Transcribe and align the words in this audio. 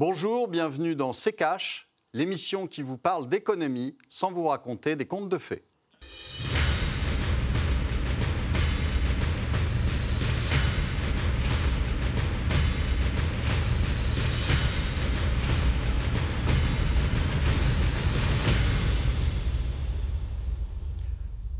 Bonjour, 0.00 0.48
bienvenue 0.48 0.96
dans 0.96 1.12
C'est 1.12 1.34
Cash, 1.34 1.86
l'émission 2.14 2.66
qui 2.66 2.80
vous 2.80 2.96
parle 2.96 3.28
d'économie 3.28 3.98
sans 4.08 4.32
vous 4.32 4.46
raconter 4.46 4.96
des 4.96 5.04
contes 5.04 5.28
de 5.28 5.36
fées. 5.36 5.62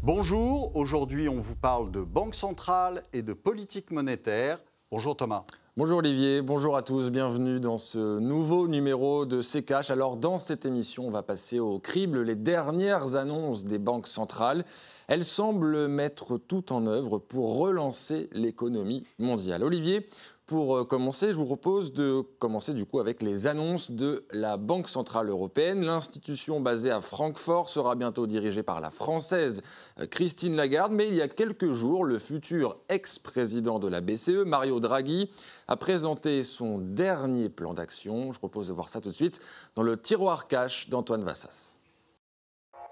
Bonjour, 0.03 0.75
aujourd'hui 0.75 1.29
on 1.29 1.43
vous 1.43 1.57
parle 1.57 1.91
de 1.91 2.01
banque 2.01 2.35
centrale 2.35 3.05
et 3.13 3.21
de 3.21 3.35
politique 3.35 3.91
monétaire. 3.91 4.59
Bonjour 4.91 5.15
Thomas. 5.15 5.45
Bonjour 5.81 6.01
Olivier, 6.01 6.43
bonjour 6.43 6.77
à 6.77 6.83
tous, 6.83 7.09
bienvenue 7.09 7.59
dans 7.59 7.79
ce 7.79 8.19
nouveau 8.19 8.69
numéro 8.69 9.25
de 9.25 9.41
CKH. 9.41 9.91
Alors 9.91 10.19
dans 10.19 10.39
cette 10.39 10.67
émission, 10.67 11.07
on 11.07 11.11
va 11.11 11.23
passer 11.23 11.59
au 11.59 11.79
crible 11.79 12.21
les 12.21 12.35
dernières 12.35 13.17
annonces 13.17 13.65
des 13.65 13.79
banques 13.79 14.07
centrales. 14.07 14.67
Elles 15.09 15.25
semblent 15.25 15.89
mettre 15.89 16.37
tout 16.37 16.75
en 16.75 16.87
œuvre 16.87 17.17
pour 17.17 17.57
relancer 17.57 18.29
l'économie 18.33 19.07
mondiale. 19.19 19.65
Olivier, 19.65 20.07
pour 20.51 20.79
euh, 20.79 20.85
commencer, 20.85 21.29
je 21.29 21.35
vous 21.35 21.45
propose 21.45 21.93
de 21.93 22.23
commencer 22.41 22.75
du 22.75 22.85
coup 22.85 22.99
avec 22.99 23.23
les 23.23 23.47
annonces 23.47 23.93
de 23.93 24.27
la 24.33 24.57
Banque 24.57 24.89
Centrale 24.89 25.29
Européenne. 25.29 25.85
L'institution 25.85 26.61
basée 26.61 26.91
à 26.91 27.01
Francfort 27.01 27.71
sera 27.71 27.95
bientôt 27.95 28.27
dirigée 28.27 28.65
par 28.65 28.81
la 28.81 28.91
Française 28.91 29.63
euh, 30.01 30.07
Christine 30.07 30.57
Lagarde, 30.57 30.91
mais 30.91 31.07
il 31.07 31.15
y 31.15 31.23
a 31.23 31.29
quelques 31.29 31.73
jours, 31.73 32.05
le 32.05 32.19
futur 32.19 32.79
ex-président 32.89 33.79
de 33.79 33.87
la 33.87 34.01
BCE, 34.01 34.45
Mario 34.45 34.81
Draghi, 34.81 35.31
a 35.69 35.77
présenté 35.77 36.43
son 36.43 36.79
dernier 36.79 37.49
plan 37.49 37.73
d'action. 37.73 38.33
Je 38.33 38.41
propose 38.41 38.67
de 38.67 38.73
voir 38.73 38.89
ça 38.89 39.01
tout 39.01 39.11
de 39.11 39.15
suite 39.15 39.41
dans 39.77 39.85
le 39.85 40.01
tiroir 40.01 40.49
cash 40.49 40.89
d'Antoine 40.89 41.23
Vassas. 41.23 41.77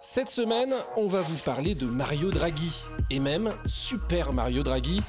Cette 0.00 0.28
semaine, 0.28 0.76
on 0.96 1.08
va 1.08 1.22
vous 1.22 1.38
parler 1.44 1.74
de 1.74 1.86
Mario 1.86 2.30
Draghi, 2.30 2.70
et 3.10 3.18
même 3.18 3.52
Super 3.66 4.32
Mario 4.32 4.62
Draghi. 4.62 5.02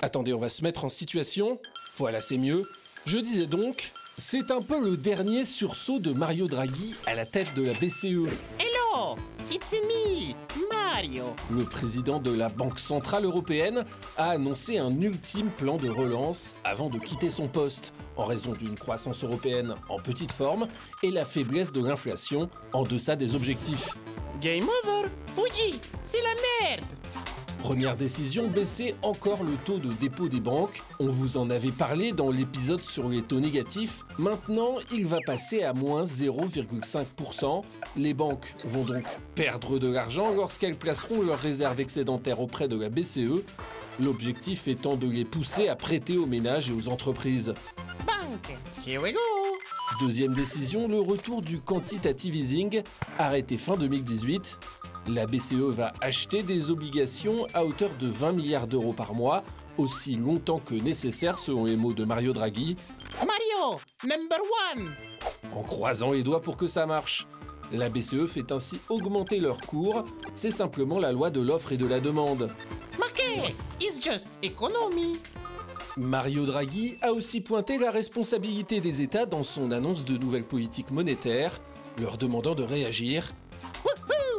Attendez, 0.00 0.32
on 0.32 0.38
va 0.38 0.48
se 0.48 0.64
mettre 0.64 0.84
en 0.84 0.88
situation. 0.88 1.60
Voilà, 1.98 2.20
c'est 2.20 2.38
mieux. 2.38 2.62
Je 3.04 3.18
disais 3.18 3.46
donc, 3.46 3.92
c'est 4.16 4.50
un 4.50 4.62
peu 4.62 4.82
le 4.82 4.96
dernier 4.96 5.44
sursaut 5.44 5.98
de 5.98 6.12
Mario 6.12 6.46
Draghi 6.46 6.94
à 7.06 7.14
la 7.14 7.26
tête 7.26 7.54
de 7.54 7.64
la 7.66 7.72
BCE. 7.74 8.30
Hello, 8.58 9.16
it's 9.50 9.72
me, 9.72 10.34
Mario. 10.70 11.24
Le 11.50 11.64
président 11.64 12.18
de 12.18 12.32
la 12.32 12.48
Banque 12.48 12.78
Centrale 12.78 13.26
Européenne 13.26 13.84
a 14.16 14.30
annoncé 14.30 14.78
un 14.78 14.90
ultime 15.02 15.50
plan 15.50 15.76
de 15.76 15.90
relance 15.90 16.54
avant 16.64 16.88
de 16.88 16.98
quitter 16.98 17.28
son 17.28 17.46
poste, 17.46 17.92
en 18.16 18.24
raison 18.24 18.52
d'une 18.52 18.78
croissance 18.78 19.22
européenne 19.22 19.74
en 19.90 19.98
petite 19.98 20.32
forme 20.32 20.68
et 21.02 21.10
la 21.10 21.26
faiblesse 21.26 21.72
de 21.72 21.84
l'inflation 21.84 22.48
en 22.72 22.84
deçà 22.84 23.16
des 23.16 23.34
objectifs. 23.34 23.90
Game 24.40 24.64
over. 24.82 25.10
Fuji, 25.36 25.78
c'est 26.02 26.22
la 26.22 26.34
merde. 26.60 26.84
Première 27.62 27.96
décision, 27.96 28.48
baisser 28.48 28.92
encore 29.02 29.44
le 29.44 29.54
taux 29.64 29.78
de 29.78 29.92
dépôt 29.92 30.28
des 30.28 30.40
banques. 30.40 30.82
On 30.98 31.08
vous 31.08 31.36
en 31.36 31.48
avait 31.48 31.70
parlé 31.70 32.10
dans 32.10 32.32
l'épisode 32.32 32.82
sur 32.82 33.08
les 33.08 33.22
taux 33.22 33.38
négatifs. 33.38 34.04
Maintenant, 34.18 34.74
il 34.92 35.06
va 35.06 35.18
passer 35.24 35.62
à 35.62 35.72
moins 35.72 36.04
0,5%. 36.04 37.62
Les 37.96 38.14
banques 38.14 38.52
vont 38.64 38.84
donc 38.84 39.04
perdre 39.36 39.78
de 39.78 39.86
l'argent 39.86 40.34
lorsqu'elles 40.34 40.74
placeront 40.74 41.22
leurs 41.22 41.38
réserves 41.38 41.80
excédentaires 41.80 42.40
auprès 42.40 42.66
de 42.66 42.76
la 42.76 42.88
BCE. 42.88 43.44
L'objectif 44.02 44.66
étant 44.66 44.96
de 44.96 45.06
les 45.06 45.24
pousser 45.24 45.68
à 45.68 45.76
prêter 45.76 46.16
aux 46.16 46.26
ménages 46.26 46.68
et 46.68 46.72
aux 46.72 46.88
entreprises. 46.88 47.54
Banque, 48.04 48.58
here 48.84 49.00
we 49.00 49.12
go. 49.12 49.18
Deuxième 50.00 50.34
décision, 50.34 50.88
le 50.88 50.98
retour 50.98 51.42
du 51.42 51.60
quantitative 51.60 52.34
easing, 52.34 52.82
arrêté 53.18 53.56
fin 53.56 53.76
2018. 53.76 54.58
La 55.08 55.26
BCE 55.26 55.70
va 55.70 55.92
acheter 56.00 56.42
des 56.44 56.70
obligations 56.70 57.46
à 57.54 57.64
hauteur 57.64 57.90
de 57.98 58.06
20 58.06 58.32
milliards 58.32 58.68
d'euros 58.68 58.92
par 58.92 59.14
mois, 59.14 59.42
aussi 59.76 60.14
longtemps 60.14 60.60
que 60.60 60.74
nécessaire 60.74 61.38
selon 61.38 61.64
les 61.64 61.76
mots 61.76 61.92
de 61.92 62.04
Mario 62.04 62.32
Draghi, 62.32 62.76
Mario, 63.18 63.80
number 64.04 64.38
one. 64.74 64.88
en 65.54 65.62
croisant 65.62 66.12
les 66.12 66.22
doigts 66.22 66.40
pour 66.40 66.56
que 66.56 66.68
ça 66.68 66.86
marche. 66.86 67.26
La 67.72 67.88
BCE 67.88 68.26
fait 68.26 68.52
ainsi 68.52 68.78
augmenter 68.88 69.40
leur 69.40 69.60
cours, 69.60 70.04
c'est 70.34 70.50
simplement 70.50 70.98
la 70.98 71.10
loi 71.10 71.30
de 71.30 71.40
l'offre 71.40 71.72
et 71.72 71.76
de 71.76 71.86
la 71.86 71.98
demande. 72.00 72.50
Marqué, 72.98 73.54
it's 73.80 74.00
just 74.00 74.28
economy. 74.42 75.18
Mario 75.96 76.46
Draghi 76.46 76.96
a 77.02 77.12
aussi 77.12 77.40
pointé 77.40 77.76
la 77.76 77.90
responsabilité 77.90 78.80
des 78.80 79.02
États 79.02 79.26
dans 79.26 79.42
son 79.42 79.72
annonce 79.72 80.04
de 80.04 80.16
nouvelles 80.16 80.44
politiques 80.44 80.90
monétaires, 80.90 81.58
leur 82.00 82.18
demandant 82.18 82.54
de 82.54 82.62
réagir. 82.62 83.32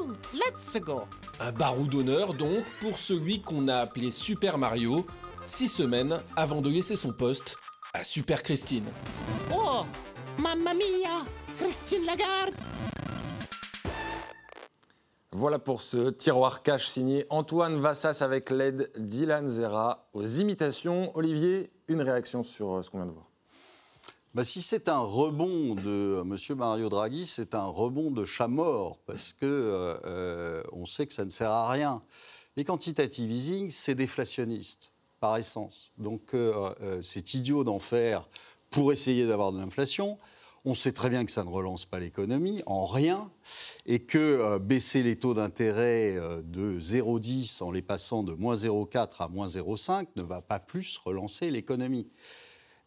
Woohoo, 0.03 0.15
let's 0.33 0.77
go. 0.79 1.01
Un 1.39 1.51
barou 1.51 1.87
d'honneur 1.87 2.33
donc 2.33 2.63
pour 2.81 2.97
celui 2.97 3.41
qu'on 3.41 3.67
a 3.67 3.77
appelé 3.77 4.11
Super 4.11 4.57
Mario, 4.57 5.05
six 5.45 5.67
semaines 5.67 6.19
avant 6.35 6.61
de 6.61 6.69
laisser 6.69 6.95
son 6.95 7.13
poste 7.13 7.57
à 7.93 8.03
Super 8.03 8.43
Christine. 8.43 8.85
Oh, 9.53 9.85
mamma 10.39 10.73
mia, 10.73 11.25
Christine 11.57 12.05
Lagarde. 12.05 12.53
Voilà 15.31 15.57
pour 15.57 15.81
ce 15.81 16.09
tiroir 16.09 16.61
cash 16.61 16.87
signé 16.87 17.25
Antoine 17.29 17.79
Vassas 17.79 18.19
avec 18.21 18.51
l'aide 18.51 18.91
d'Ilan 18.97 19.47
Zera 19.47 20.07
aux 20.13 20.25
imitations. 20.25 21.11
Olivier, 21.15 21.71
une 21.87 22.01
réaction 22.01 22.43
sur 22.43 22.75
euh, 22.75 22.81
ce 22.83 22.91
qu'on 22.91 22.97
vient 22.97 23.07
de 23.07 23.11
voir. 23.13 23.32
Bah, 24.33 24.44
si 24.44 24.63
c'est 24.63 24.89
un 24.89 24.97
rebond 24.97 25.75
de 25.75 26.23
M. 26.23 26.57
Mario 26.57 26.89
Draghi, 26.89 27.27
c'est 27.27 27.53
un 27.53 27.66
rebond 27.66 28.09
de 28.09 28.25
chat 28.25 28.47
mort, 28.47 28.97
parce 29.05 29.31
que 29.33 29.45
euh, 29.45 29.95
euh, 30.05 30.63
on 30.71 30.88
sait 30.88 31.05
que 31.05 31.13
ça 31.13 31.23
ne 31.23 31.29
sert 31.29 31.51
à 31.51 31.69
rien. 31.69 32.01
Les 32.57 32.63
quantitative 32.63 33.31
easing, 33.31 33.69
c'est 33.69 33.94
déflationniste, 33.94 34.91
par 35.19 35.38
essence. 35.38 35.91
Donc 35.99 36.33
euh, 36.33 36.73
euh, 36.81 37.01
c'est 37.03 37.35
idiot 37.35 37.63
d'en 37.63 37.77
faire 37.77 38.27
pour 38.71 38.91
essayer 38.91 39.27
d'avoir 39.27 39.51
de 39.51 39.59
l'inflation. 39.59 40.17
On 40.65 40.73
sait 40.73 40.94
très 40.94 41.09
bien 41.09 41.25
que 41.25 41.31
ça 41.31 41.44
ne 41.44 41.50
relance 41.50 41.85
pas 41.85 42.00
l'économie 42.00 42.63
en 42.65 42.85
rien 42.85 43.29
et 43.85 44.00
que 44.00 44.17
euh, 44.17 44.59
baisser 44.59 45.03
les 45.03 45.17
taux 45.17 45.33
d'intérêt 45.33 46.15
euh, 46.15 46.41
de 46.41 46.79
0,10 46.79 47.61
en 47.61 47.69
les 47.69 47.81
passant 47.81 48.23
de 48.23 48.33
moins 48.33 48.55
0,4 48.55 49.17
à 49.19 49.27
moins 49.27 49.47
0,5 49.47 50.07
ne 50.15 50.23
va 50.23 50.41
pas 50.41 50.59
plus 50.59 50.97
relancer 50.97 51.51
l'économie. 51.51 52.07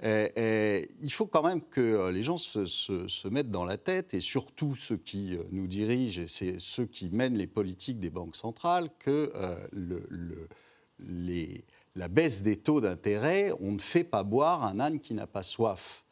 Euh, 0.02 0.28
euh, 0.36 0.84
il 1.00 1.10
faut 1.10 1.26
quand 1.26 1.42
même 1.42 1.62
que 1.62 1.80
euh, 1.80 2.12
les 2.12 2.22
gens 2.22 2.36
se, 2.36 3.28
mettent 3.28 3.50
dans 3.50 3.64
la 3.64 3.78
tête, 3.78 4.12
et 4.14 4.20
surtout 4.20 4.76
ceux 4.76 4.98
qui 4.98 5.38
nous 5.50 5.66
dirigent, 5.66 6.22
et 6.22 6.56
ceux 6.58 6.86
qui 6.86 7.08
mènent 7.10 7.36
les 7.36 7.46
politiques 7.46 7.98
des 7.98 8.10
banques 8.10 8.36
centrales, 8.36 8.90
que 8.98 9.32
la 11.94 12.08
baisse 12.08 12.42
des 12.42 12.56
taux 12.56 12.80
d'intérêt, 12.80 13.52
on 13.60 13.72
ne 13.72 13.78
fait 13.78 14.04
pas 14.04 14.22
boire 14.22 14.64
un 14.64 14.80
âne 14.80 15.00
qui 15.00 15.14
n'a 15.14 15.26
pas 15.26 15.42
soif. 15.42 16.04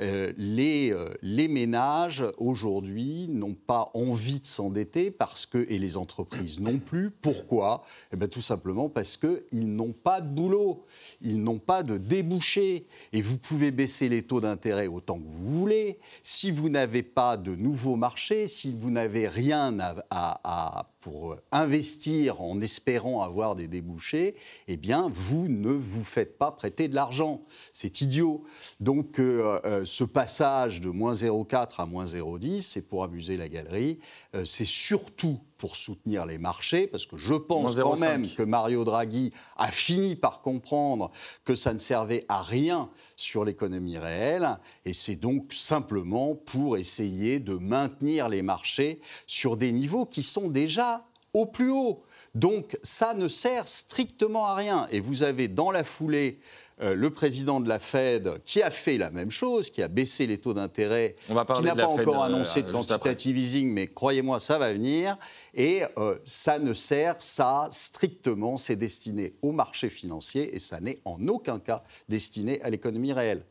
Euh, 0.00 0.32
les, 0.36 0.92
euh, 0.92 1.08
les 1.22 1.48
ménages 1.48 2.24
aujourd'hui 2.38 3.26
n'ont 3.28 3.54
pas 3.54 3.90
envie 3.94 4.40
de 4.40 4.46
s'endetter 4.46 5.10
parce 5.10 5.44
que, 5.46 5.66
et 5.68 5.78
les 5.78 5.96
entreprises 5.96 6.60
non 6.60 6.78
plus. 6.78 7.10
Pourquoi? 7.10 7.84
Eh 8.12 8.16
bien, 8.16 8.28
Tout 8.28 8.40
simplement 8.40 8.88
parce 8.88 9.16
qu'ils 9.16 9.74
n'ont 9.74 9.92
pas 9.92 10.20
de 10.20 10.28
boulot, 10.28 10.84
ils 11.20 11.42
n'ont 11.42 11.58
pas 11.58 11.82
de 11.82 11.96
débouchés. 11.96 12.86
Et 13.12 13.22
vous 13.22 13.38
pouvez 13.38 13.70
baisser 13.70 14.08
les 14.08 14.22
taux 14.22 14.40
d'intérêt 14.40 14.86
autant 14.86 15.18
que 15.18 15.26
vous 15.26 15.60
voulez. 15.60 15.98
Si 16.22 16.50
vous 16.50 16.68
n'avez 16.68 17.02
pas 17.02 17.36
de 17.36 17.54
nouveaux 17.54 17.96
marchés, 17.96 18.46
si 18.46 18.72
vous 18.78 18.90
n'avez 18.90 19.26
rien 19.26 19.76
à- 19.80 20.86
pour 21.00 21.36
investir 21.52 22.40
en 22.40 22.60
espérant 22.60 23.22
avoir 23.22 23.56
des 23.56 23.68
débouchés, 23.68 24.34
eh 24.66 24.76
bien, 24.76 25.10
vous 25.14 25.48
ne 25.48 25.70
vous 25.70 26.04
faites 26.04 26.38
pas 26.38 26.50
prêter 26.50 26.88
de 26.88 26.94
l'argent. 26.94 27.42
C'est 27.72 28.00
idiot. 28.00 28.44
Donc, 28.80 29.20
euh, 29.20 29.60
euh, 29.64 29.84
ce 29.84 30.04
passage 30.04 30.80
de 30.80 30.90
moins 30.90 31.12
0,4 31.12 31.80
à 31.80 31.86
moins 31.86 32.06
0,10, 32.06 32.62
c'est 32.62 32.82
pour 32.82 33.04
amuser 33.04 33.36
la 33.36 33.48
galerie. 33.48 33.98
Euh, 34.34 34.44
c'est 34.44 34.64
surtout 34.64 35.38
pour 35.58 35.76
soutenir 35.76 36.24
les 36.24 36.38
marchés, 36.38 36.86
parce 36.86 37.04
que 37.04 37.16
je 37.16 37.34
pense 37.34 37.76
quand 37.76 37.96
0,5. 37.96 37.98
même 37.98 38.30
que 38.30 38.42
Mario 38.42 38.84
Draghi 38.84 39.32
a 39.56 39.70
fini 39.70 40.16
par 40.16 40.40
comprendre 40.40 41.10
que 41.44 41.54
ça 41.54 41.72
ne 41.72 41.78
servait 41.78 42.24
à 42.28 42.42
rien 42.42 42.88
sur 43.16 43.44
l'économie 43.44 43.98
réelle, 43.98 44.58
et 44.84 44.92
c'est 44.92 45.16
donc 45.16 45.52
simplement 45.52 46.36
pour 46.36 46.76
essayer 46.76 47.40
de 47.40 47.54
maintenir 47.54 48.28
les 48.28 48.42
marchés 48.42 49.00
sur 49.26 49.56
des 49.56 49.72
niveaux 49.72 50.06
qui 50.06 50.22
sont 50.22 50.48
déjà 50.48 51.04
au 51.34 51.44
plus 51.44 51.70
haut. 51.70 52.02
Donc 52.34 52.78
ça 52.82 53.14
ne 53.14 53.28
sert 53.28 53.66
strictement 53.66 54.46
à 54.46 54.54
rien. 54.54 54.86
Et 54.90 55.00
vous 55.00 55.22
avez 55.24 55.48
dans 55.48 55.70
la 55.70 55.82
foulée 55.82 56.40
euh, 56.80 56.94
le 56.94 57.10
président 57.10 57.60
de 57.60 57.68
la 57.68 57.78
Fed 57.78 58.40
qui 58.44 58.62
a 58.62 58.70
fait 58.70 58.98
la 58.98 59.10
même 59.10 59.30
chose, 59.30 59.70
qui 59.70 59.82
a 59.82 59.88
baissé 59.88 60.26
les 60.26 60.38
taux 60.38 60.54
d'intérêt, 60.54 61.16
qui 61.26 61.32
n'a 61.32 61.44
pas 61.44 61.54
Fed, 61.54 61.80
encore 61.80 62.22
euh, 62.22 62.26
annoncé 62.26 62.62
de 62.62 62.68
après. 62.68 62.78
quantitative 62.78 63.36
easing, 63.36 63.72
mais 63.72 63.88
croyez-moi, 63.88 64.38
ça 64.38 64.58
va 64.58 64.72
venir. 64.72 65.16
Et 65.54 65.82
euh, 65.98 66.16
ça 66.24 66.58
ne 66.58 66.72
sert, 66.72 67.16
ça 67.20 67.68
strictement, 67.70 68.56
c'est 68.58 68.76
destiné 68.76 69.34
au 69.42 69.52
marché 69.52 69.90
financier 69.90 70.54
et 70.54 70.58
ça 70.58 70.80
n'est 70.80 70.98
en 71.04 71.26
aucun 71.28 71.58
cas 71.58 71.82
destiné 72.08 72.60
à 72.62 72.70
l'économie 72.70 73.12
réelle. 73.12 73.42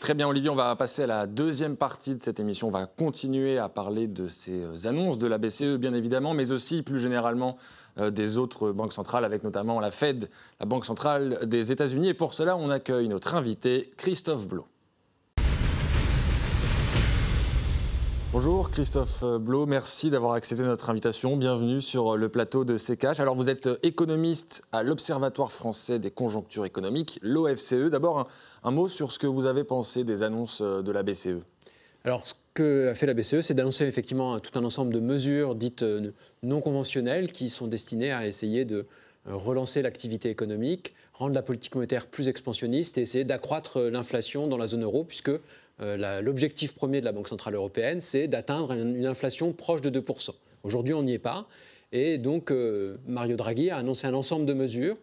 Très 0.00 0.14
bien, 0.14 0.28
Olivier, 0.28 0.50
on 0.50 0.54
va 0.54 0.76
passer 0.76 1.02
à 1.02 1.06
la 1.06 1.26
deuxième 1.26 1.76
partie 1.76 2.14
de 2.14 2.22
cette 2.22 2.38
émission. 2.38 2.68
On 2.68 2.70
va 2.70 2.86
continuer 2.86 3.58
à 3.58 3.68
parler 3.68 4.06
de 4.06 4.28
ces 4.28 4.86
annonces 4.86 5.18
de 5.18 5.26
la 5.26 5.38
BCE, 5.38 5.78
bien 5.78 5.94
évidemment, 5.94 6.34
mais 6.34 6.52
aussi 6.52 6.82
plus 6.82 7.00
généralement 7.00 7.56
des 7.96 8.38
autres 8.38 8.72
banques 8.72 8.92
centrales, 8.92 9.24
avec 9.24 9.42
notamment 9.42 9.80
la 9.80 9.90
Fed, 9.90 10.30
la 10.60 10.66
Banque 10.66 10.84
centrale 10.84 11.40
des 11.44 11.72
États-Unis. 11.72 12.08
Et 12.08 12.14
pour 12.14 12.34
cela, 12.34 12.56
on 12.56 12.70
accueille 12.70 13.08
notre 13.08 13.34
invité, 13.34 13.90
Christophe 13.96 14.46
Blo. 14.46 14.66
Bonjour 18.32 18.70
Christophe 18.70 19.24
Blo, 19.40 19.64
merci 19.64 20.10
d'avoir 20.10 20.34
accepté 20.34 20.62
notre 20.62 20.90
invitation. 20.90 21.38
Bienvenue 21.38 21.80
sur 21.80 22.18
le 22.18 22.28
plateau 22.28 22.66
de 22.66 22.76
CKH. 22.76 23.18
Alors 23.18 23.34
vous 23.34 23.48
êtes 23.48 23.66
économiste 23.82 24.62
à 24.72 24.82
l'Observatoire 24.82 25.50
français 25.50 25.98
des 25.98 26.10
conjonctures 26.10 26.66
économiques, 26.66 27.18
l'OFCE. 27.22 27.88
D'abord 27.90 28.28
un, 28.62 28.70
mot 28.70 28.90
sur 28.90 29.10
ce 29.10 29.18
que 29.18 29.26
vous 29.26 29.46
avez 29.46 29.64
pensé 29.64 30.04
des 30.04 30.22
annonces 30.22 30.60
de 30.60 30.92
la 30.92 31.02
BCE. 31.02 31.40
Alors 32.04 32.24
que 32.56 32.88
a 32.88 32.94
fait 32.94 33.06
la 33.06 33.14
BCE, 33.14 33.42
c'est 33.42 33.54
d'annoncer 33.54 33.84
effectivement 33.84 34.40
tout 34.40 34.58
un 34.58 34.64
ensemble 34.64 34.92
de 34.92 34.98
mesures 34.98 35.54
dites 35.54 35.82
euh, 35.82 36.10
non 36.42 36.60
conventionnelles 36.60 37.30
qui 37.30 37.50
sont 37.50 37.68
destinées 37.68 38.10
à 38.10 38.26
essayer 38.26 38.64
de 38.64 38.86
euh, 39.28 39.36
relancer 39.36 39.82
l'activité 39.82 40.30
économique, 40.30 40.94
rendre 41.12 41.34
la 41.34 41.42
politique 41.42 41.74
monétaire 41.74 42.06
plus 42.06 42.28
expansionniste 42.28 42.96
et 42.96 43.02
essayer 43.02 43.24
d'accroître 43.24 43.76
euh, 43.76 43.90
l'inflation 43.90 44.46
dans 44.46 44.56
la 44.56 44.66
zone 44.66 44.82
euro, 44.82 45.04
puisque 45.04 45.30
l'objectif 45.78 46.74
premier 46.74 47.00
de 47.00 47.04
la 47.04 47.12
Banque 47.12 47.28
Centrale 47.28 47.54
Européenne, 47.54 48.00
c'est 48.00 48.28
d'atteindre 48.28 48.72
une 48.72 49.04
inflation 49.04 49.52
proche 49.52 49.82
de 49.82 49.90
2%. 49.90 50.30
Aujourd'hui, 50.62 50.94
on 50.94 51.02
n'y 51.02 51.12
est 51.12 51.18
pas. 51.18 51.46
Et 51.92 52.16
donc, 52.16 52.50
Mario 53.06 53.36
Draghi 53.36 53.68
a 53.68 53.76
annoncé 53.76 54.06
un 54.06 54.14
ensemble 54.14 54.46
de 54.46 54.54
mesures 54.54 54.96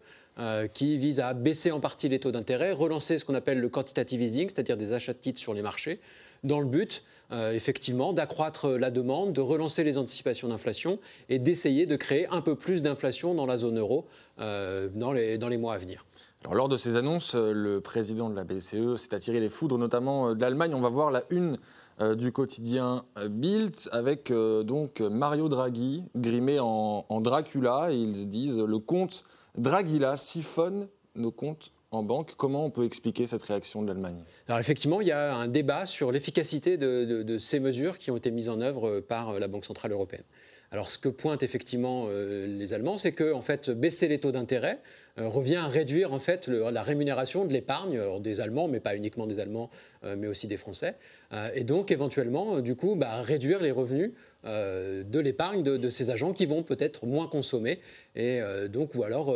qui 0.72 0.98
visent 0.98 1.20
à 1.20 1.32
baisser 1.32 1.70
en 1.70 1.78
partie 1.78 2.08
les 2.08 2.18
taux 2.18 2.32
d'intérêt, 2.32 2.72
relancer 2.72 3.18
ce 3.18 3.24
qu'on 3.24 3.36
appelle 3.36 3.60
le 3.60 3.68
quantitative 3.68 4.20
easing, 4.20 4.48
c'est-à-dire 4.48 4.76
des 4.76 4.92
achats 4.92 5.12
de 5.12 5.18
titres 5.18 5.38
sur 5.38 5.54
les 5.54 5.62
marchés, 5.62 6.00
dans 6.42 6.58
le 6.58 6.66
but, 6.66 7.04
effectivement, 7.30 8.12
d'accroître 8.12 8.68
la 8.68 8.90
demande, 8.90 9.32
de 9.32 9.40
relancer 9.40 9.82
les 9.82 9.98
anticipations 9.98 10.48
d'inflation 10.48 10.98
et 11.28 11.38
d'essayer 11.38 11.86
de 11.86 11.96
créer 11.96 12.26
un 12.28 12.40
peu 12.40 12.54
plus 12.54 12.82
d'inflation 12.82 13.34
dans 13.34 13.46
la 13.46 13.58
zone 13.58 13.78
euro 13.78 14.06
dans 14.38 15.12
les 15.12 15.58
mois 15.58 15.74
à 15.74 15.78
venir 15.78 16.04
lors 16.52 16.68
de 16.68 16.76
ces 16.76 16.96
annonces, 16.96 17.34
euh, 17.34 17.52
le 17.52 17.80
président 17.80 18.28
de 18.28 18.36
la 18.36 18.44
BCE 18.44 18.96
s'est 18.96 19.14
attiré 19.14 19.40
les 19.40 19.48
foudres, 19.48 19.78
notamment 19.78 20.28
euh, 20.28 20.34
de 20.34 20.40
l'Allemagne. 20.40 20.74
On 20.74 20.80
va 20.80 20.88
voir 20.88 21.10
la 21.10 21.22
une 21.30 21.56
euh, 22.00 22.14
du 22.14 22.32
quotidien 22.32 23.04
Bild 23.30 23.76
avec 23.92 24.32
donc 24.32 25.00
Mario 25.00 25.48
Draghi 25.48 26.04
grimé 26.16 26.58
en, 26.60 27.20
Dracula. 27.20 27.88
Ils 27.92 28.28
disent 28.28 28.58
le 28.58 28.78
compte 28.78 29.24
Draghila 29.56 30.16
siphonne 30.16 30.88
nos 31.14 31.30
comptes 31.30 31.70
en 31.94 32.02
banque. 32.02 32.34
Comment 32.36 32.64
on 32.64 32.70
peut 32.70 32.84
expliquer 32.84 33.26
cette 33.26 33.42
réaction 33.42 33.82
de 33.82 33.88
l'Allemagne? 33.88 34.24
Alors 34.48 34.58
effectivement, 34.58 35.00
il 35.00 35.08
y 35.08 35.12
a 35.12 35.34
un 35.34 35.48
débat 35.48 35.86
sur 35.86 36.12
l'efficacité 36.12 36.76
de, 36.76 37.38
ces 37.38 37.60
mesures 37.60 37.98
qui 37.98 38.10
ont 38.10 38.16
été 38.16 38.30
mises 38.30 38.48
en 38.48 38.60
œuvre 38.60 39.00
par 39.00 39.38
la 39.38 39.48
Banque 39.48 39.64
centrale 39.64 39.92
européenne. 39.92 40.24
Alors 40.70 40.90
ce 40.90 40.98
que 40.98 41.08
pointent 41.08 41.42
effectivement 41.42 42.08
les 42.08 42.72
Allemands, 42.72 42.96
c'est 42.96 43.12
que 43.12 43.32
en 43.32 43.42
fait 43.42 43.70
baisser 43.70 44.08
les 44.08 44.18
taux 44.18 44.32
d'intérêt 44.32 44.80
euh, 45.20 45.28
revient 45.28 45.56
à 45.56 45.68
réduire 45.68 46.12
en 46.12 46.18
fait 46.18 46.48
la 46.48 46.82
rémunération 46.82 47.44
de 47.44 47.52
l'épargne 47.52 48.00
des 48.20 48.40
Allemands, 48.40 48.66
mais 48.66 48.80
pas 48.80 48.96
uniquement 48.96 49.28
des 49.28 49.38
Allemands, 49.38 49.70
euh, 50.02 50.16
mais 50.18 50.26
aussi 50.26 50.48
des 50.48 50.56
Français, 50.56 50.96
euh, 51.32 51.50
et 51.54 51.62
donc 51.62 51.92
éventuellement 51.92 52.58
du 52.58 52.74
coup 52.74 52.96
bah, 52.96 53.22
réduire 53.22 53.60
les 53.60 53.70
revenus 53.70 54.10
de 54.44 55.20
l'épargne 55.20 55.62
de, 55.62 55.88
ces 55.88 56.10
agents 56.10 56.32
qui 56.32 56.46
vont 56.46 56.62
peut-être 56.62 57.06
moins 57.06 57.26
consommer 57.26 57.80
et 58.14 58.40
donc 58.68 58.94
ou 58.94 59.02
alors 59.02 59.34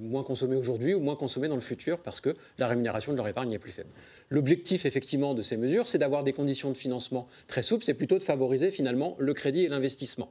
moins 0.00 0.22
consommer 0.22 0.56
aujourd'hui 0.56 0.94
ou 0.94 1.00
moins 1.00 1.16
consommer 1.16 1.48
dans 1.48 1.54
le 1.54 1.60
futur 1.60 2.00
parce 2.00 2.20
que 2.20 2.34
la 2.58 2.66
rémunération 2.66 3.12
de 3.12 3.16
leur 3.16 3.28
épargne 3.28 3.52
est 3.52 3.58
plus 3.58 3.72
faible. 3.72 3.90
L'objectif 4.30 4.86
effectivement 4.86 5.34
de 5.34 5.42
ces 5.42 5.56
mesures, 5.56 5.88
c'est 5.88 5.98
d'avoir 5.98 6.24
des 6.24 6.32
conditions 6.32 6.70
de 6.70 6.76
financement 6.76 7.28
très 7.46 7.62
souples, 7.62 7.84
c'est 7.84 7.94
plutôt 7.94 8.18
de 8.18 8.24
favoriser 8.24 8.70
finalement 8.70 9.16
le 9.18 9.34
crédit 9.34 9.64
et 9.64 9.68
l'investissement. 9.68 10.30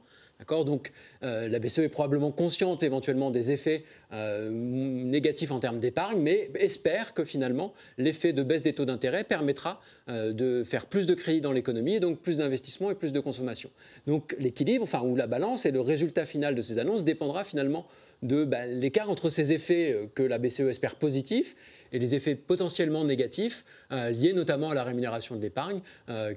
Donc 0.64 0.92
euh, 1.22 1.48
la 1.48 1.58
BCE 1.58 1.80
est 1.80 1.88
probablement 1.88 2.30
consciente 2.30 2.82
éventuellement 2.82 3.30
des 3.30 3.52
effets 3.52 3.84
euh, 4.12 4.50
négatifs 4.50 5.50
en 5.50 5.60
termes 5.60 5.78
d'épargne, 5.78 6.20
mais 6.20 6.50
espère 6.54 7.14
que 7.14 7.24
finalement 7.24 7.72
l'effet 7.98 8.32
de 8.32 8.42
baisse 8.42 8.62
des 8.62 8.74
taux 8.74 8.84
d'intérêt 8.84 9.24
permettra 9.24 9.80
euh, 10.08 10.32
de 10.32 10.62
faire 10.62 10.86
plus 10.86 11.06
de 11.06 11.14
crédit 11.14 11.40
dans 11.40 11.52
l'économie 11.52 11.94
et 11.94 12.00
donc 12.00 12.20
plus 12.20 12.38
d'investissement 12.38 12.90
et 12.90 12.94
plus 12.94 13.12
de 13.12 13.20
consommation. 13.20 13.70
Donc 14.06 14.36
l'équilibre, 14.38 14.84
enfin 14.84 15.02
ou 15.02 15.16
la 15.16 15.26
balance 15.26 15.66
et 15.66 15.70
le 15.70 15.80
résultat 15.80 16.26
final 16.26 16.54
de 16.54 16.62
ces 16.62 16.78
annonces 16.78 17.04
dépendra 17.04 17.42
finalement 17.42 17.86
de 18.22 18.44
bah, 18.44 18.66
l'écart 18.66 19.10
entre 19.10 19.30
ces 19.30 19.52
effets 19.52 20.08
que 20.14 20.22
la 20.22 20.38
BCE 20.38 20.60
espère 20.60 20.96
positifs 20.96 21.54
et 21.92 21.98
les 21.98 22.14
effets 22.14 22.34
potentiellement 22.34 23.04
négatifs 23.04 23.64
liés 23.90 24.32
notamment 24.32 24.70
à 24.70 24.74
la 24.74 24.84
rémunération 24.84 25.36
de 25.36 25.42
l'épargne 25.42 25.80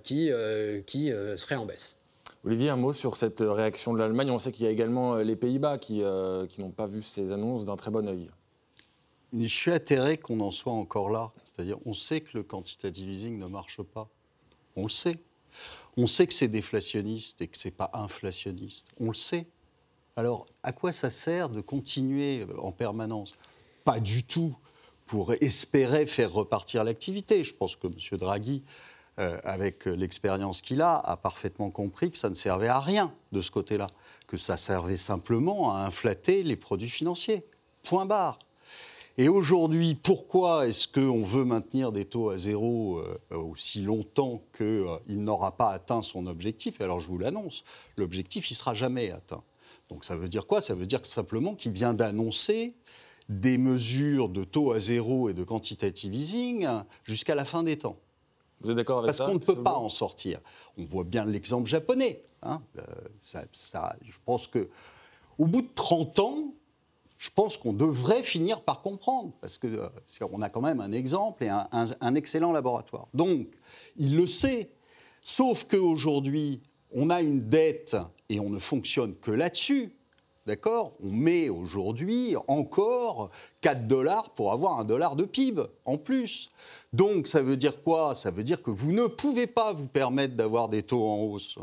qui, 0.03 0.29
qui 0.85 1.11
serait 1.37 1.55
en 1.55 1.65
baisse. 1.65 1.98
Olivier, 2.45 2.69
un 2.69 2.77
mot 2.77 2.93
sur 2.93 3.17
cette 3.17 3.41
réaction 3.41 3.91
de 3.93 3.99
l'Allemagne. 3.99 4.31
On 4.31 4.39
sait 4.39 4.53
qu'il 4.53 4.63
y 4.63 4.67
a 4.67 4.71
également 4.71 5.15
euh, 5.15 5.23
les 5.23 5.35
Pays-Bas 5.35 5.77
euh, 5.91 6.47
qui, 6.47 6.61
n'ont 6.61 6.71
pas 6.71 6.87
vu 6.87 7.01
ces 7.01 7.33
annonces 7.33 7.65
d'un 7.65 7.75
très 7.75 7.91
bon 7.91 8.07
œil. 8.07 8.31
Je 9.33 9.43
suis 9.45 9.73
atterré 9.73 10.17
qu'on 10.17 10.39
en 10.39 10.49
soit 10.49 10.71
encore 10.71 11.09
là. 11.09 11.33
C'est-à-dire, 11.43 11.77
on 11.85 11.93
sait 11.93 12.21
que 12.21 12.37
le 12.37 12.43
quantitative 12.43 13.09
easing 13.09 13.37
ne 13.37 13.45
marche 13.45 13.81
pas. 13.81 14.07
On 14.77 14.83
le 14.83 14.89
sait. 14.89 15.17
On 15.97 16.07
sait 16.07 16.27
que 16.27 16.33
c'est 16.33 16.47
déflationniste 16.47 17.41
et 17.41 17.47
que 17.47 17.57
c'est 17.57 17.71
pas 17.71 17.91
inflationniste. 17.93 18.87
On 19.01 19.07
le 19.07 19.13
sait. 19.13 19.45
Alors, 20.15 20.45
à 20.63 20.71
quoi 20.71 20.93
ça 20.93 21.11
sert 21.11 21.49
de 21.49 21.59
continuer 21.59 22.47
en 22.57 22.71
permanence? 22.71 23.33
Pas 23.83 23.99
du 23.99 24.23
tout 24.23 24.55
pour 25.07 25.33
espérer 25.41 26.05
faire 26.05 26.31
repartir 26.31 26.85
l'activité. 26.85 27.43
Je 27.43 27.53
pense 27.53 27.75
que 27.75 27.87
M. 27.87 28.17
Draghi 28.17 28.63
euh, 29.19 29.39
avec 29.43 29.85
l'expérience 29.85 30.61
qu'il 30.61 30.81
a, 30.81 30.97
a 30.97 31.17
parfaitement 31.17 31.69
compris 31.71 32.11
que 32.11 32.17
ça 32.17 32.29
ne 32.29 32.35
servait 32.35 32.67
à 32.67 32.79
rien 32.79 33.13
de 33.31 33.41
ce 33.41 33.51
côté-là, 33.51 33.87
que 34.27 34.37
ça 34.37 34.57
servait 34.57 34.97
simplement 34.97 35.73
à 35.75 35.85
inflater 35.85 36.43
les 36.43 36.55
produits 36.55 36.89
financiers. 36.89 37.45
Point 37.83 38.05
barre. 38.05 38.37
Et 39.19 39.27
aujourd'hui, 39.27 39.95
pourquoi 39.95 40.65
est-ce 40.69 40.87
qu'on 40.87 41.25
veut 41.25 41.43
maintenir 41.43 41.91
des 41.91 42.05
taux 42.05 42.29
à 42.29 42.37
zéro 42.37 42.99
euh, 42.99 43.35
aussi 43.35 43.81
longtemps 43.81 44.41
qu'il 44.55 44.65
euh, 44.65 44.97
n'aura 45.09 45.57
pas 45.57 45.71
atteint 45.71 46.01
son 46.01 46.25
objectif? 46.25 46.79
Alors 46.79 47.01
je 47.01 47.09
vous 47.09 47.17
l'annonce, 47.17 47.65
l'objectif, 47.97 48.49
il 48.49 48.53
ne 48.53 48.57
sera 48.57 48.73
jamais 48.73 49.11
atteint. 49.11 49.43
Donc 49.89 50.05
ça 50.05 50.15
veut 50.15 50.29
dire 50.29 50.47
quoi? 50.47 50.61
Ça 50.61 50.73
veut 50.73 50.85
dire 50.85 51.05
simplement 51.05 51.53
qu'il 51.53 51.73
vient 51.73 51.93
d'annoncer 51.93 52.75
des 53.27 53.57
mesures 53.57 54.29
de 54.29 54.45
taux 54.45 54.71
à 54.71 54.79
zéro 54.79 55.27
et 55.27 55.33
de 55.33 55.43
quantitative 55.43 56.15
easing 56.15 56.65
jusqu'à 57.03 57.35
la 57.35 57.43
fin 57.43 57.63
des 57.63 57.77
temps. 57.77 57.97
Vous 58.61 58.71
êtes 58.71 58.77
d'accord 58.77 58.99
avec 58.99 59.13
ça 59.13 59.25
Parce 59.25 59.29
qu'on 59.31 59.39
ne 59.39 59.55
peut 59.55 59.63
pas 59.63 59.77
en 59.77 59.89
sortir. 59.89 60.39
On 60.77 60.83
voit 60.83 61.03
bien 61.03 61.25
l'exemple 61.25 61.69
japonais. 61.69 62.21
Hein. 62.43 62.61
Euh, 62.77 62.83
ça, 63.51 63.95
je 64.01 64.17
pense 64.25 64.47
que 64.47 64.69
au 65.37 65.45
bout 65.45 65.61
de 65.61 65.69
30 65.73 66.19
ans, 66.19 66.53
je 67.17 67.29
pense 67.35 67.57
qu'on 67.57 67.73
devrait 67.73 68.23
finir 68.23 68.61
par 68.61 68.81
comprendre, 68.81 69.33
parce 69.41 69.57
qu'on 69.57 69.67
euh, 69.67 70.41
a 70.41 70.49
quand 70.49 70.61
même 70.61 70.79
un 70.79 70.91
exemple 70.93 71.43
et 71.43 71.49
un, 71.49 71.67
un, 71.71 72.15
excellent 72.15 72.53
laboratoire. 72.53 73.07
Donc, 73.13 73.47
il 73.97 74.15
le 74.15 74.25
sait, 74.25 74.71
sauf 75.21 75.65
qu'aujourd'hui, 75.65 76.61
on 76.91 77.09
a 77.09 77.21
une 77.21 77.41
dette 77.41 77.97
et 78.29 78.39
on 78.39 78.49
ne 78.49 78.59
fonctionne 78.59 79.15
que 79.15 79.31
là-dessus. 79.31 79.93
D'accord? 80.45 80.93
On 81.01 81.11
met 81.11 81.49
aujourd'hui 81.49 82.35
encore 82.47 83.29
4 83.61 83.87
dollars 83.87 84.31
pour 84.31 84.51
avoir 84.51 84.79
un 84.79 84.85
dollar 84.85 85.15
de 85.15 85.25
PIB 85.25 85.61
en 85.85 85.97
plus. 85.97 86.49
Donc 86.93 87.27
ça 87.27 87.41
veut 87.41 87.57
dire 87.57 87.83
quoi? 87.83 88.15
Ça 88.15 88.31
veut 88.31 88.43
dire 88.43 88.63
que 88.63 88.71
vous 88.71 88.91
ne 88.91 89.07
pouvez 89.07 89.47
pas 89.47 89.73
vous 89.73 89.87
permettre 89.87 90.35
d'avoir 90.35 90.69
des 90.69 90.81
taux 90.81 91.07
en 91.07 91.17
hausse. 91.17 91.57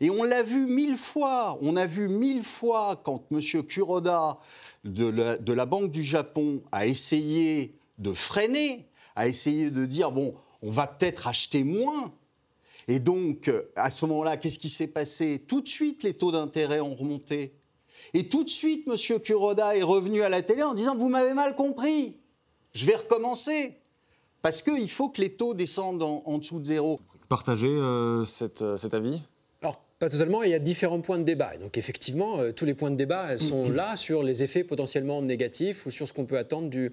Et 0.00 0.10
on 0.10 0.24
l'a 0.24 0.42
vu 0.42 0.66
mille 0.66 0.96
fois. 0.96 1.58
On 1.60 1.76
a 1.76 1.86
vu 1.86 2.08
mille 2.08 2.42
fois 2.42 3.00
quand 3.04 3.24
M. 3.30 3.40
Kuroda 3.64 4.38
de 4.84 5.06
la, 5.06 5.38
de 5.38 5.52
la 5.52 5.66
Banque 5.66 5.90
du 5.90 6.02
Japon 6.02 6.62
a 6.72 6.86
essayé 6.86 7.78
de 7.98 8.12
freiner, 8.12 8.88
a 9.14 9.28
essayé 9.28 9.70
de 9.70 9.84
dire 9.86 10.12
bon, 10.12 10.34
on 10.62 10.70
va 10.70 10.86
peut-être 10.86 11.28
acheter 11.28 11.64
moins. 11.64 12.12
Et 12.88 13.00
donc, 13.00 13.50
à 13.74 13.90
ce 13.90 14.04
moment-là, 14.06 14.36
qu'est-ce 14.36 14.58
qui 14.58 14.68
s'est 14.68 14.86
passé? 14.86 15.42
Tout 15.46 15.60
de 15.60 15.68
suite, 15.68 16.02
les 16.02 16.14
taux 16.14 16.30
d'intérêt 16.30 16.80
ont 16.80 16.94
remonté. 16.94 17.55
Et 18.16 18.30
tout 18.30 18.44
de 18.44 18.48
suite, 18.48 18.88
M. 18.88 19.20
Kuroda 19.20 19.76
est 19.76 19.82
revenu 19.82 20.22
à 20.22 20.30
la 20.30 20.40
télé 20.40 20.62
en 20.62 20.72
disant 20.72 20.96
Vous 20.96 21.10
m'avez 21.10 21.34
mal 21.34 21.54
compris, 21.54 22.16
je 22.72 22.86
vais 22.86 22.96
recommencer. 22.96 23.76
Parce 24.40 24.62
qu'il 24.62 24.88
faut 24.88 25.10
que 25.10 25.20
les 25.20 25.36
taux 25.36 25.52
descendent 25.52 26.02
en, 26.02 26.38
dessous 26.38 26.58
de 26.58 26.64
zéro. 26.64 26.98
Partagez 27.28 27.68
euh, 27.68 28.24
euh, 28.62 28.76
cet 28.78 28.94
avis? 28.94 29.20
Pas 29.98 30.08
totalement, 30.10 30.42
il 30.42 30.50
y 30.50 30.54
a 30.54 30.58
différents 30.58 31.00
points 31.00 31.18
de 31.18 31.24
débat. 31.24 31.56
donc, 31.58 31.78
effectivement, 31.78 32.38
euh, 32.38 32.52
tous 32.52 32.66
les 32.66 32.74
points 32.74 32.90
de 32.90 32.96
débat 32.96 33.38
sont 33.38 33.70
là 33.70 33.96
sur 33.96 34.22
les 34.22 34.42
effets 34.42 34.64
potentiellement 34.64 35.22
négatifs 35.22 35.86
ou 35.86 35.90
sur 35.90 36.06
ce 36.06 36.12
qu'on 36.12 36.26
peut 36.26 36.38
attendre 36.38 36.68
du, 36.68 36.90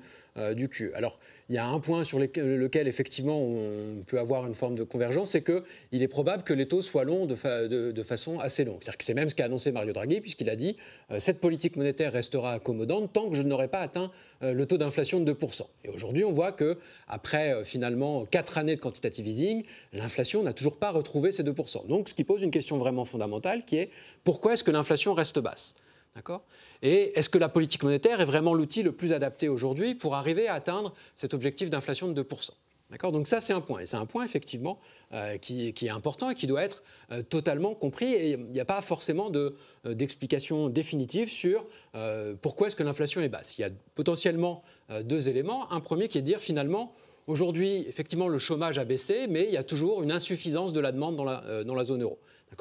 du 0.55 0.69
Q. 0.69 0.93
Alors, 0.95 1.19
il 1.49 1.55
y 1.55 1.57
a 1.57 1.67
un 1.67 1.79
point 1.79 2.03
sur 2.03 2.19
lequel, 2.19 2.87
effectivement, 2.87 3.39
on 3.39 4.01
peut 4.07 4.19
avoir 4.19 4.47
une 4.47 4.53
forme 4.53 4.75
de 4.75 4.83
convergence, 4.83 5.31
c'est 5.31 5.43
qu'il 5.43 6.01
est 6.01 6.07
probable 6.07 6.43
que 6.43 6.53
les 6.53 6.67
taux 6.67 6.81
soient 6.81 7.03
longs 7.03 7.25
de, 7.25 8.03
façon 8.03 8.39
assez 8.39 8.63
longue. 8.63 8.77
C'est-à-dire 8.81 8.97
que 8.97 9.03
c'est 9.03 9.13
même 9.13 9.29
ce 9.29 9.35
qu'a 9.35 9.45
annoncé 9.45 9.71
Mario 9.71 9.93
Draghi, 9.93 10.21
puisqu'il 10.21 10.49
a 10.49 10.55
dit 10.55 10.77
euh, 11.11 11.19
cette 11.19 11.39
politique 11.39 11.75
monétaire 11.75 12.13
restera 12.13 12.53
accommodante 12.53 13.11
tant 13.13 13.29
que 13.29 13.35
je 13.35 13.41
n'aurai 13.41 13.67
pas 13.67 13.79
atteint 13.79 14.11
euh, 14.41 14.53
le 14.53 14.65
taux 14.65 14.77
d'inflation 14.77 15.19
de 15.19 15.31
2%. 15.31 15.61
Et 15.83 15.89
aujourd'hui, 15.89 16.23
on 16.23 16.31
voit 16.31 16.51
que 16.51 16.77
après 17.07 17.53
euh, 17.53 17.63
finalement 17.63 18.25
quatre 18.25 18.57
années 18.57 18.75
de 18.75 18.81
quantitative 18.81 19.27
easing, 19.27 19.63
l'inflation 19.91 20.43
n'a 20.43 20.53
toujours 20.53 20.77
pas 20.77 20.91
retrouvé 20.91 21.31
ces 21.31 21.43
2%. 21.43 21.87
Donc, 21.87 22.09
ce 22.09 22.13
qui 22.13 22.23
pose 22.23 22.41
une 22.41 22.51
question 22.51 22.77
vraiment 22.77 22.92
fondamentale, 23.03 23.65
qui 23.65 23.77
est 23.77 23.91
pourquoi 24.23 24.53
est-ce 24.53 24.63
que 24.63 24.71
l'inflation 24.71 25.13
reste 25.13 25.39
basse 25.39 25.73
Et 26.81 27.17
est-ce 27.17 27.29
que 27.29 27.39
la 27.39 27.49
politique 27.49 27.83
monétaire 27.83 28.21
est 28.21 28.25
vraiment 28.25 28.53
l'outil 28.53 28.83
le 28.83 28.91
plus 28.91 29.13
adapté 29.13 29.49
aujourd'hui 29.49 29.95
pour 29.95 30.15
arriver 30.15 30.47
à 30.47 30.53
atteindre 30.53 30.93
cet 31.15 31.33
objectif 31.33 31.69
d'inflation 31.69 32.07
de 32.07 32.21
2% 32.21 32.51
D'accord? 32.93 33.11
Donc 33.11 33.25
ça, 33.25 33.41
c'est 33.41 33.53
un 33.53 33.61
point. 33.61 33.79
Et 33.79 33.87
c'est 33.87 33.97
un 33.97 34.05
point, 34.05 34.23
effectivement, 34.23 34.77
euh, 35.13 35.37
qui, 35.39 35.69
est 35.69 35.89
important 35.89 36.29
et 36.29 36.35
qui 36.35 36.45
doit 36.45 36.61
être 36.61 36.83
euh, 37.11 37.23
totalement 37.23 37.73
compris. 37.73 38.13
Et 38.13 38.33
il 38.33 38.51
n'y 38.51 38.59
a 38.59 38.65
pas 38.65 38.81
forcément 38.81 39.31
euh, 39.33 39.49
d'explication 39.83 40.69
définitive 40.69 41.27
sur 41.27 41.65
pourquoi 42.43 42.67
est-ce 42.67 42.75
que 42.75 42.83
l'inflation 42.83 43.21
est 43.21 43.29
basse. 43.29 43.57
Il 43.57 43.61
y 43.61 43.63
a 43.63 43.71
potentiellement 43.95 44.63
deux 45.01 45.27
éléments. 45.27 45.71
Un 45.71 45.79
premier 45.79 46.07
qui 46.07 46.19
est 46.19 46.21
de 46.21 46.27
dire, 46.27 46.39
finalement, 46.39 46.93
aujourd'hui, 47.27 47.85
effectivement, 47.87 48.27
le 48.27 48.39
chômage 48.39 48.77
a 48.77 48.85
baissé, 48.85 49.27
mais 49.27 49.45
il 49.45 49.53
y 49.53 49.57
a 49.57 49.63
toujours 49.63 50.03
une 50.03 50.11
insuffisance 50.11 50.73
de 50.73 50.79
la 50.79 50.91
demande 50.91 51.15
dans 51.15 51.23
la, 51.23 51.63
la 51.63 51.83
zone 51.83 52.03
euro 52.03 52.19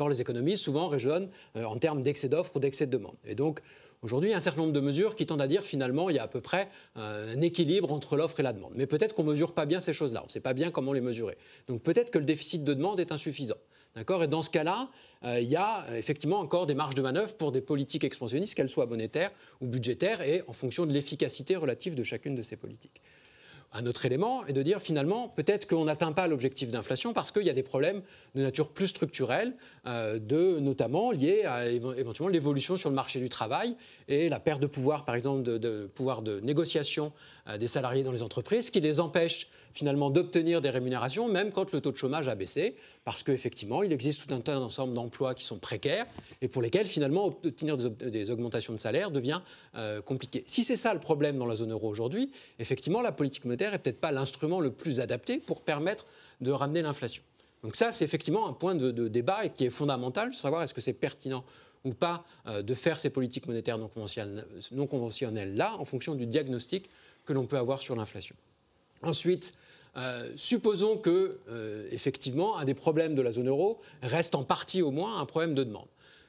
les 0.09 0.21
économistes 0.21 0.65
souvent 0.65 0.89
raisonnent 0.89 1.29
euh, 1.57 1.65
en 1.65 1.77
termes 1.77 2.03
d'excès 2.03 2.29
d'offres 2.29 2.57
ou 2.57 2.61
d'excès 2.61 2.87
de 2.87 2.93
demande. 2.93 3.17
Et 3.25 3.35
donc, 3.35 3.61
Aujourd'hui, 4.05 4.31
il 4.31 4.33
y 4.33 4.35
a 4.35 4.39
un 4.39 4.41
certain 4.41 4.63
nombre 4.63 4.73
de 4.73 4.81
mesures 4.81 5.15
qui 5.15 5.27
tendent 5.27 5.43
à 5.43 5.47
dire 5.47 5.63
finalement 5.63 6.11
il 6.11 6.17
y 6.17 6.19
a 6.19 6.25
à 6.25 6.27
peu 6.27 6.41
près 6.41 6.69
euh, 6.97 7.37
un 7.37 7.41
équilibre 7.41 7.93
entre 7.93 8.17
l'offre 8.17 8.41
et 8.41 8.43
la 8.43 8.53
demande. 8.53 8.73
Mais 8.75 8.87
peut-être 8.87 9.15
qu'on 9.15 9.23
ne 9.23 9.31
mesure 9.31 9.55
pas 9.55 9.65
bien 9.65 9.79
ces 9.79 9.93
choses-là, 9.93 10.23
on 10.23 10.27
ne 10.27 10.29
sait 10.29 10.41
pas 10.41 10.55
bien 10.55 10.73
comment 10.73 10.93
les 10.93 11.01
mesurer. 11.01 11.39
Donc 11.69 11.85
peut-être 11.85 12.11
que 12.11 12.19
le 12.19 12.25
déficit 12.25 12.65
de 12.65 12.75
demande 12.75 12.99
est 12.99 13.13
insuffisant. 13.13 13.59
D'accord? 13.95 14.25
Et 14.25 14.27
dans 14.27 14.43
ce 14.43 14.51
cas-là, 14.51 14.89
euh, 15.23 15.39
il 15.39 15.49
y 15.49 15.55
a 15.55 15.87
effectivement 15.97 16.41
encore 16.41 16.67
des 16.67 16.75
marges 16.75 16.97
de 16.97 17.03
manœuvre 17.03 17.37
pour 17.37 17.53
des 17.53 17.61
politiques 17.61 18.03
expansionnistes, 18.03 18.57
qu'elles 18.57 18.69
soient 18.69 18.87
monétaires 18.87 19.31
ou 19.61 19.69
budgétaires, 19.69 20.21
et 20.21 20.43
en 20.49 20.53
fonction 20.53 20.85
de 20.85 20.93
l'efficacité 20.93 21.55
relative 21.55 21.95
de 21.95 22.03
chacune 22.03 22.35
de 22.35 22.43
ces 22.43 22.57
politiques. 22.57 23.01
Un 23.75 23.87
autre 23.87 24.05
élément 24.05 24.45
est 24.47 24.53
de 24.53 24.63
dire 24.63 24.81
finalement, 24.81 25.29
peut-être 25.29 25.67
qu'on 25.67 25.87
n'atteint 25.87 26.13
pas 26.13 26.27
l'objectif 26.27 26.71
d'inflation 26.71 27.15
parce 27.15 27.33
qu'il 27.33 27.45
y 27.45 27.51
a 27.51 27.55
des 27.55 27.63
problèmes 27.63 28.03
de 28.35 28.43
nature 28.43 28.69
plus 28.69 28.89
structurelle, 28.89 29.55
euh, 29.87 30.19
de, 30.19 30.59
notamment 30.59 31.11
liés 31.11 31.45
à 31.45 31.71
éventuellement 31.71 32.29
l'évolution 32.29 32.77
sur 32.77 32.91
le 32.91 32.95
marché 32.95 33.19
du 33.19 33.31
travail 33.31 33.75
et 34.09 34.29
la 34.29 34.41
perte 34.41 34.61
de 34.61 34.67
pouvoir, 34.67 35.07
par 35.07 35.15
exemple, 35.15 35.43
de, 35.43 35.87
pouvoir 35.95 36.21
de 36.21 36.41
négociation 36.41 37.13
des 37.59 37.67
salariés 37.67 38.05
dans 38.05 38.13
les 38.13 38.23
entreprises, 38.23 38.71
qui 38.71 38.81
les 38.81 39.01
empêche 39.01 39.49
finalement 39.75 40.11
d'obtenir 40.11 40.61
des 40.61 40.71
rémunérations, 40.71 41.29
même 41.29 41.51
quand 41.51 41.73
le 41.73 41.81
taux 41.81 41.93
de 41.93 41.97
chômage 41.97 42.29
a 42.29 42.35
baissé, 42.35 42.77
parce 43.05 43.23
qu'effectivement, 43.23 43.83
il 43.83 43.93
existe 43.93 44.27
tout 44.27 44.35
un 44.35 44.41
tas 44.41 44.55
d'ensemble 44.55 44.95
d'emplois 44.95 45.35
qui 45.35 45.45
sont 45.45 45.59
précaires 45.59 46.07
et 46.41 46.49
pour 46.49 46.63
lesquels 46.63 46.87
finalement 46.87 47.27
obtenir 47.27 47.77
des, 47.77 48.31
augmentations 48.31 48.73
de 48.73 48.79
salaire 48.79 49.11
devient 49.11 49.41
euh, 49.75 50.01
compliqué. 50.03 50.45
Si 50.47 50.65
c'est 50.65 50.77
ça 50.77 50.95
le 50.95 51.01
problème 51.01 51.39
dans 51.39 51.47
la 51.47 51.57
zone 51.57 51.73
euro 51.73 51.89
aujourd'hui, 51.89 52.31
effectivement, 52.59 53.03
la 53.03 53.13
politique 53.13 53.45
monétaire 53.45 53.73
n'est 53.73 53.79
peut-être 53.79 54.01
pas 54.01 54.13
l'instrument 54.13 54.61
le 54.61 54.71
plus 54.71 55.01
adapté 55.01 55.39
pour 55.39 55.63
permettre 55.63 56.07
de 56.41 56.51
ramener 56.51 56.83
l'inflation. 56.83 57.23
Donc 57.63 57.77
ça, 57.77 57.93
c'est 57.93 58.05
effectivement 58.05 58.49
un 58.49 58.53
point 58.53 58.75
de, 58.75 59.09
débat 59.09 59.45
et 59.45 59.51
qui 59.51 59.65
est 59.65 59.71
fondamental, 59.71 60.35
savoir 60.35 60.63
est-ce 60.63 60.75
que 60.75 60.81
c'est 60.81 60.93
pertinent 60.93 61.45
ou 61.85 61.95
pas 61.95 62.25
euh, 62.47 62.63
de 62.63 62.75
faire 62.75 62.99
ces 62.99 63.11
politiques 63.11 63.47
monétaires 63.47 63.79
non 63.79 63.89
conventionnelles 63.89 65.57
là, 65.57 65.77
en 65.77 65.85
fonction 65.85 66.15
du 66.15 66.27
diagnostic 66.27 66.89
que 67.25 67.33
l'on 67.33 67.47
peut 67.47 67.59
avoir 67.59 67.81
sur 67.81 67.97
l'inflation. 67.97 68.37
Ensuite, 69.03 69.55
euh, 69.97 70.31
supposons 70.37 70.97
que, 70.97 71.39
euh, 71.49 71.87
effectivement, 71.91 72.57
un 72.57 72.65
des 72.65 72.75
problèmes 72.75 73.15
de 73.15 73.23
la 73.23 73.33
zone 73.33 73.49
euro 73.49 73.81
reste 74.03 74.35
en 74.35 74.43
partie 74.43 74.83
au 74.83 74.91
moins 74.91 75.21
un 75.21 75.27
problème 75.27 75.55
de 75.55 75.65
demande. 75.65 75.87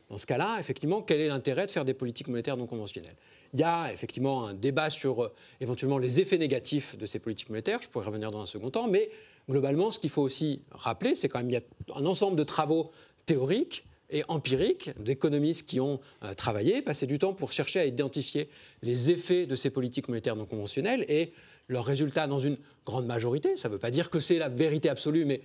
Dans 0.10 0.18
ce 0.18 0.26
cas-là, 0.26 0.60
effectivement, 0.60 1.02
quel 1.02 1.22
est 1.22 1.30
l'intérêt 1.30 1.66
de 1.66 1.72
faire 1.72 1.86
des 1.86 1.94
politiques 1.94 2.28
monétaires 2.28 2.58
non 2.58 2.68
conventionnelles? 2.68 3.16
Il 3.54 3.60
y 3.60 3.64
a 3.64 3.92
effectivement 3.94 4.48
un 4.48 4.54
débat 4.54 4.90
sur 4.90 5.24
euh, 5.24 5.34
éventuellement 5.62 5.98
les 5.98 6.20
effets 6.20 6.38
négatifs 6.38 6.98
de 6.98 7.06
ces 7.06 7.20
politiques 7.20 7.50
monétaires, 7.50 7.82
je 7.82 7.88
pourrais 7.88 8.06
revenir 8.06 8.32
dans 8.32 8.42
un 8.42 8.46
second 8.46 8.70
temps, 8.70 8.88
mais 8.88 9.10
globalement, 9.50 9.92
ce 9.92 10.00
qu'il 10.00 10.10
faut 10.10 10.22
aussi 10.22 10.62
rappeler, 10.72 11.16
c'est 11.16 11.30
quand 11.30 11.40
même 11.40 11.48
qu'il 11.48 11.60
y 11.60 11.94
a 11.94 11.98
un 11.98 12.06
ensemble 12.06 12.36
de 12.36 12.44
travaux 12.44 12.92
théoriques 13.26 13.86
et 14.14 14.24
empiriques 14.30 14.92
d'économistes 15.00 15.68
qui 15.68 15.80
ont 15.80 16.00
travaillé, 16.38 16.82
passé 16.82 17.06
du 17.08 17.20
temps 17.20 17.34
pour 17.34 17.52
chercher 17.52 17.80
à 17.80 17.86
identifier 17.86 18.50
les 18.82 19.12
effets 19.12 19.46
de 19.46 19.56
ces 19.56 19.70
politiques 19.70 20.08
monétaires 20.08 20.36
non 20.36 20.46
conventionnelles 20.46 21.06
et 21.10 21.34
leurs 21.70 21.86
résultats 21.86 22.28
dans 22.28 22.40
une 22.40 22.58
grande 22.86 23.06
majorité. 23.06 23.56
Ça 23.58 23.68
ne 23.68 23.74
veut 23.74 23.80
pas 23.80 23.92
dire 23.92 24.10
que 24.10 24.20
c'est 24.20 24.38
la 24.38 24.50
vérité 24.50 24.90
absolue, 24.90 25.26
mais 25.26 25.42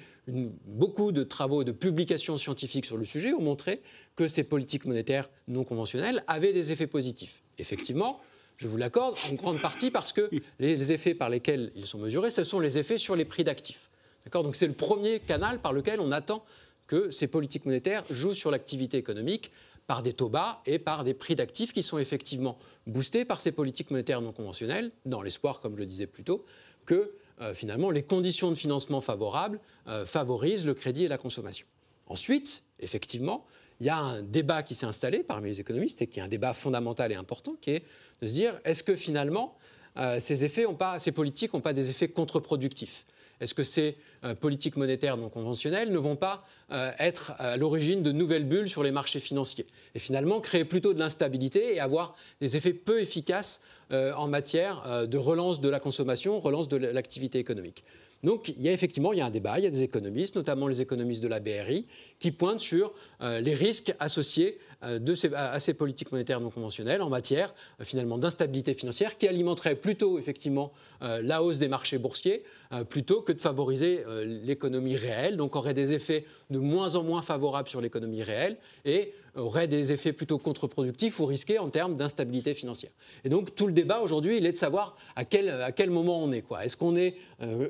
beaucoup 0.67 1.13
de 1.13 1.23
travaux 1.23 1.63
et 1.63 1.65
de 1.65 1.73
publications 1.73 2.37
scientifiques 2.37 2.87
sur 2.87 2.97
le 2.97 3.05
sujet 3.05 3.33
ont 3.33 3.41
montré 3.41 3.81
que 4.17 4.29
ces 4.29 4.45
politiques 4.45 4.85
monétaires 4.85 5.31
non 5.47 5.65
conventionnelles 5.65 6.23
avaient 6.27 6.53
des 6.53 6.73
effets 6.73 6.87
positifs. 6.87 7.43
Effectivement, 7.59 8.21
je 8.57 8.67
vous 8.67 8.77
l'accorde, 8.77 9.17
en 9.31 9.35
grande 9.35 9.61
partie 9.61 9.91
parce 9.91 10.13
que 10.13 10.29
les 10.59 10.93
effets 10.93 11.15
par 11.15 11.31
lesquels 11.31 11.73
ils 11.77 11.87
sont 11.87 11.99
mesurés, 11.99 12.31
ce 12.31 12.45
sont 12.45 12.61
les 12.61 12.79
effets 12.79 12.99
sur 12.99 13.17
les 13.17 13.25
prix 13.25 13.45
d'actifs. 13.45 13.91
Donc 14.31 14.57
c'est 14.57 14.67
le 14.67 14.75
premier 14.75 15.21
canal 15.21 15.59
par 15.59 15.73
lequel 15.73 16.01
on 16.01 16.11
attend 16.11 16.45
que 16.89 17.13
ces 17.13 17.29
politiques 17.29 17.67
monétaires 17.67 18.03
jouent 18.11 18.35
sur 18.35 18.51
l'activité 18.51 18.97
économique 18.97 19.53
par 19.87 20.03
des 20.03 20.13
taux 20.13 20.29
bas 20.29 20.61
et 20.67 20.79
par 20.79 21.05
des 21.05 21.15
prix 21.15 21.37
d'actifs 21.37 21.73
qui 21.73 21.83
sont 21.83 21.99
effectivement 21.99 22.59
boostés 22.87 23.25
par 23.25 23.41
ces 23.41 23.53
politiques 23.53 23.91
monétaires 23.91 24.21
non 24.21 24.33
conventionnelles, 24.33 24.91
dans 25.07 25.23
l'espoir, 25.23 25.61
comme 25.61 25.75
je 25.75 25.79
le 25.79 25.87
disais 25.87 26.07
plus 26.07 26.25
tôt, 26.25 26.45
que 26.85 27.15
euh, 27.41 27.55
finalement 27.55 27.91
les 27.91 28.03
conditions 28.03 28.51
de 28.51 28.57
financement 28.57 29.01
favorables 29.01 29.61
euh, 29.87 30.05
favorisent 30.05 30.67
le 30.67 30.75
crédit 30.75 31.05
et 31.05 31.09
la 31.09 31.19
consommation. 31.19 31.67
Ensuite, 32.07 32.65
effectivement, 32.81 33.47
il 33.81 33.87
y 33.87 33.91
a 33.91 33.99
un 33.99 34.23
débat 34.23 34.63
qui 34.63 34.75
s'est 34.75 34.87
installé 34.87 35.21
parmi 35.21 35.51
les 35.51 35.61
économistes 35.61 36.03
et 36.03 36.07
qui 36.07 36.19
est 36.19 36.23
un 36.23 36.29
débat 36.29 36.53
fondamental 36.53 37.13
et 37.13 37.15
important, 37.15 37.55
qui 37.61 37.71
est 37.71 37.85
de 38.21 38.27
se 38.27 38.33
dire 38.33 38.59
est-ce 38.65 38.83
que 38.83 38.97
finalement 38.97 39.57
euh, 39.97 40.19
ces 40.21 41.13
politiques 41.13 41.53
n'ont 41.53 41.61
pas 41.61 41.73
des 41.73 41.91
effets 41.91 42.09
contre-productifs? 42.09 43.05
Est-ce 43.41 43.55
que 43.55 43.65
ces 43.65 43.97
euh, 44.18 44.18
politiques 44.41 44.77
monétaires 44.77 45.17
non 45.17 45.29
conventionnelles 45.29 45.93
ne 45.93 45.99
vont 45.99 46.17
pas 46.17 46.45
euh, 46.71 46.91
être 46.99 47.33
à 47.39 47.57
l'origine 47.57 48.03
de 48.03 48.13
nouvelles 48.13 48.45
bulles 48.45 48.69
sur 48.69 48.83
les 48.83 48.91
marchés 48.91 49.21
financiers 49.21 49.67
Et 49.95 49.99
finalement, 49.99 50.41
créer 50.41 50.65
plutôt 50.65 50.95
de 50.95 50.99
l'instabilité 50.99 51.75
et 51.75 51.81
avoir 51.81 52.15
des 52.41 52.57
effets 52.57 52.73
peu 52.73 53.01
efficaces 53.01 53.61
euh, 53.93 54.13
en 54.15 54.29
matière 54.29 55.07
de 55.09 55.19
relance 55.19 55.61
de 55.61 55.69
la 55.69 55.81
consommation, 55.81 56.39
relance 56.39 56.69
de 56.69 56.77
l'activité 56.77 57.39
économique. 57.39 57.83
Donc 58.25 58.49
il 58.49 58.61
y 58.61 58.69
a 58.69 58.73
effectivement 58.73 59.13
il 59.13 59.21
y 59.21 59.23
a 59.23 59.27
un 59.27 59.31
débat, 59.31 59.61
il 59.61 59.65
y 59.65 59.67
a 59.67 59.71
des 59.71 59.85
économistes, 59.85 60.35
notamment 60.35 60.67
les 60.67 60.83
économistes 60.83 61.23
de 61.23 61.29
la 61.29 61.39
BRI, 61.39 61.87
qui 62.19 62.33
pointent 62.33 62.61
sur 62.61 62.93
les 63.21 63.55
risques 63.55 63.95
associés 64.01 64.59
euh, 64.85 65.01
de 65.01 65.17
ces, 65.17 65.35
à 65.35 65.59
ces 65.59 65.75
politiques 65.75 66.13
monétaires 66.13 66.41
non 66.41 66.51
conventionnelles 66.51 67.03
en 67.03 67.09
matière 67.09 67.53
euh, 67.81 67.85
finalement 67.85 68.17
d'instabilité 68.17 68.75
financière 68.75 69.19
qui 69.19 69.27
alimenterait 69.27 69.75
plutôt 69.75 70.21
effectivement 70.21 70.73
euh, 71.03 71.21
la 71.21 71.43
hausse 71.43 71.59
des 71.59 71.67
marchés 71.67 71.99
boursiers 71.99 72.45
plutôt 72.91 73.23
que 73.23 73.33
de 73.33 73.41
favoriser 73.41 74.05
l'économie 74.25 74.97
réelle, 74.97 75.37
donc 75.37 75.57
aurait 75.57 75.75
des 75.75 75.93
effets 75.93 76.25
de 76.51 76.59
moins 76.59 76.95
en 76.97 77.03
moins 77.03 77.23
favorables 77.23 77.69
sur 77.69 77.81
l'économie 77.81 78.23
réelle 78.23 78.57
et 78.85 79.13
aurait 79.35 79.69
des 79.69 79.93
effets 79.93 80.13
plutôt 80.13 80.39
contre-productifs 80.39 81.21
ou 81.21 81.27
risqués 81.27 81.59
en 81.59 81.69
termes 81.69 81.95
d'instabilité 81.95 82.55
financière. 82.55 82.91
Et 83.25 83.29
donc 83.29 83.55
tout 83.55 83.67
le 83.67 83.73
débat 83.73 84.01
aujourd'hui, 84.01 84.39
il 84.39 84.47
est 84.47 84.53
de 84.53 84.57
savoir 84.57 84.97
à 85.15 85.25
quel, 85.25 85.49
à 85.49 85.73
quel 85.73 85.91
moment 85.91 86.23
on 86.23 86.33
est. 86.33 86.45
Est-ce 86.63 86.77
qu'on 86.77 86.97
est, 86.97 87.15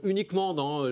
uniquement 0.03 0.55
dans 0.55 0.85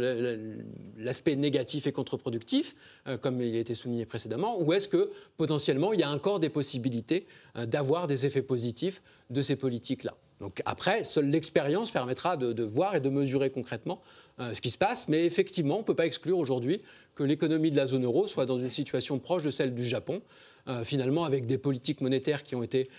l'aspect 0.98 1.36
négatif 1.36 1.86
et 1.86 1.92
contre-productif, 1.92 2.74
comme 3.20 3.40
il 3.40 3.54
a 3.56 3.58
été 3.60 3.74
souligné 3.74 4.04
précédemment, 4.04 4.60
ou 4.60 4.72
est-ce 4.72 4.88
que 4.88 5.10
potentiellement 5.36 5.92
il 5.92 6.00
y 6.00 6.02
a 6.02 6.10
encore 6.10 6.40
des 6.40 6.48
possibilités 6.48 7.26
euh, 7.56 7.66
d'avoir 7.66 8.06
des 8.06 8.26
effets 8.26 8.42
positifs 8.42 9.02
de 9.30 9.42
ces 9.42 9.56
politiques-là? 9.56 10.14
Donc 10.40 10.60
après, 10.66 11.02
seule 11.04 11.30
l'expérience 11.30 11.90
permettra 11.90 12.36
de, 12.36 12.62
voir 12.62 12.94
et 12.94 13.00
de 13.00 13.08
mesurer 13.08 13.50
concrètement 13.50 14.02
euh, 14.02 14.25
ce 14.38 14.60
qui 14.60 14.70
se 14.70 14.78
passe, 14.78 15.08
mais 15.08 15.24
effectivement, 15.24 15.76
on 15.76 15.80
ne 15.80 15.84
peut 15.84 15.94
pas 15.94 16.06
exclure 16.06 16.38
aujourd'hui 16.38 16.82
que 17.14 17.24
l'économie 17.24 17.70
de 17.70 17.76
la 17.76 17.86
zone 17.86 18.04
euro 18.04 18.26
soit 18.26 18.46
dans 18.46 18.58
une 18.58 18.70
situation 18.70 19.18
proche 19.18 19.42
de 19.42 19.50
celle 19.50 19.74
du 19.74 19.84
Japon, 19.84 20.20
euh, 20.68 20.84
finalement 20.84 21.24
avec 21.24 21.46
des 21.46 21.58
politiques 21.58 22.00
monétaires 22.00 22.42
qui 22.42 22.54
ont 22.54 22.62
été 22.62 22.90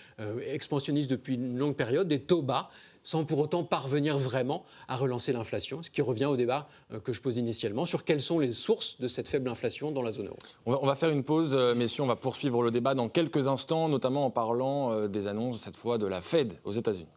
expansionnistes 0.48 1.10
depuis 1.10 1.34
une 1.34 1.56
longue 1.58 1.76
période, 1.76 2.08
des 2.08 2.20
taux 2.20 2.42
bas, 2.42 2.70
sans 3.08 3.24
pour 3.24 3.38
autant 3.38 3.64
parvenir 3.64 4.18
vraiment 4.18 4.66
à 4.86 4.94
relancer 4.94 5.32
l'inflation, 5.32 5.82
ce 5.82 5.90
qui 5.90 6.02
revient 6.02 6.26
au 6.26 6.36
débat 6.36 6.68
euh, 6.92 7.00
que 7.00 7.14
je 7.14 7.22
pose 7.22 7.38
initialement 7.38 7.86
sur 7.86 8.04
quelles 8.04 8.20
sont 8.20 8.38
les 8.38 8.52
sources 8.52 9.00
de 9.00 9.08
cette 9.08 9.28
faible 9.28 9.48
inflation 9.48 9.90
dans 9.90 10.02
la 10.02 10.12
zone 10.12 10.26
euro. 10.26 10.36
On 10.66 10.86
va 10.86 10.94
faire 10.94 11.08
une 11.08 11.24
pause, 11.24 11.54
euh, 11.54 11.74
messieurs, 11.74 12.02
on 12.02 12.06
va 12.06 12.16
poursuivre 12.16 12.62
le 12.62 12.70
débat 12.70 12.94
dans 12.94 13.08
quelques 13.08 13.48
instants, 13.48 13.88
notamment 13.88 14.26
en 14.26 14.30
parlant 14.30 14.92
euh, 14.92 15.08
des 15.08 15.26
annonces, 15.26 15.60
cette 15.60 15.76
fois 15.76 15.96
de 15.96 16.06
la 16.06 16.20
Fed 16.20 16.52
aux 16.64 16.72
États-Unis. 16.72 17.08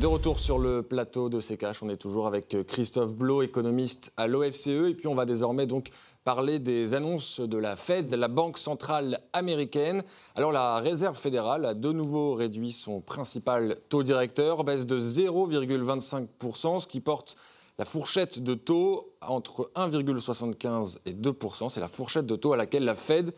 De 0.00 0.06
retour 0.06 0.38
sur 0.38 0.60
le 0.60 0.84
plateau 0.84 1.28
de 1.28 1.40
CKH, 1.40 1.82
on 1.82 1.88
est 1.88 1.96
toujours 1.96 2.28
avec 2.28 2.56
Christophe 2.68 3.16
Blo, 3.16 3.42
économiste 3.42 4.12
à 4.16 4.28
l'OFCE, 4.28 4.68
et 4.68 4.94
puis 4.94 5.08
on 5.08 5.16
va 5.16 5.24
désormais 5.24 5.66
donc 5.66 5.88
parler 6.22 6.60
des 6.60 6.94
annonces 6.94 7.40
de 7.40 7.58
la 7.58 7.74
Fed, 7.74 8.14
la 8.14 8.28
Banque 8.28 8.58
centrale 8.58 9.18
américaine. 9.32 10.04
Alors 10.36 10.52
la 10.52 10.76
Réserve 10.76 11.18
fédérale 11.18 11.64
a 11.64 11.74
de 11.74 11.90
nouveau 11.90 12.34
réduit 12.34 12.70
son 12.70 13.00
principal 13.00 13.76
taux 13.88 14.04
directeur, 14.04 14.62
baisse 14.62 14.86
de 14.86 15.00
0,25%, 15.00 16.78
ce 16.78 16.86
qui 16.86 17.00
porte 17.00 17.34
la 17.76 17.84
fourchette 17.84 18.40
de 18.40 18.54
taux 18.54 19.14
entre 19.20 19.68
1,75 19.74 20.98
et 21.06 21.12
2%. 21.12 21.70
C'est 21.70 21.80
la 21.80 21.88
fourchette 21.88 22.26
de 22.26 22.36
taux 22.36 22.52
à 22.52 22.56
laquelle 22.56 22.84
la 22.84 22.94
Fed 22.94 23.34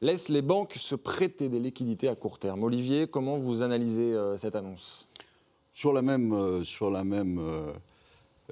laisse 0.00 0.28
les 0.28 0.42
banques 0.42 0.74
se 0.74 0.94
prêter 0.94 1.48
des 1.48 1.58
liquidités 1.58 2.08
à 2.08 2.14
court 2.14 2.38
terme. 2.38 2.62
Olivier, 2.62 3.08
comment 3.08 3.36
vous 3.36 3.62
analysez 3.62 4.14
euh, 4.14 4.36
cette 4.36 4.54
annonce? 4.54 5.08
Sur 5.74 5.92
la 5.92 6.02
même, 6.02 6.32
euh, 6.32 6.62
sur 6.64 6.88
la 6.88 7.02
même 7.04 7.38
euh, 7.38 7.72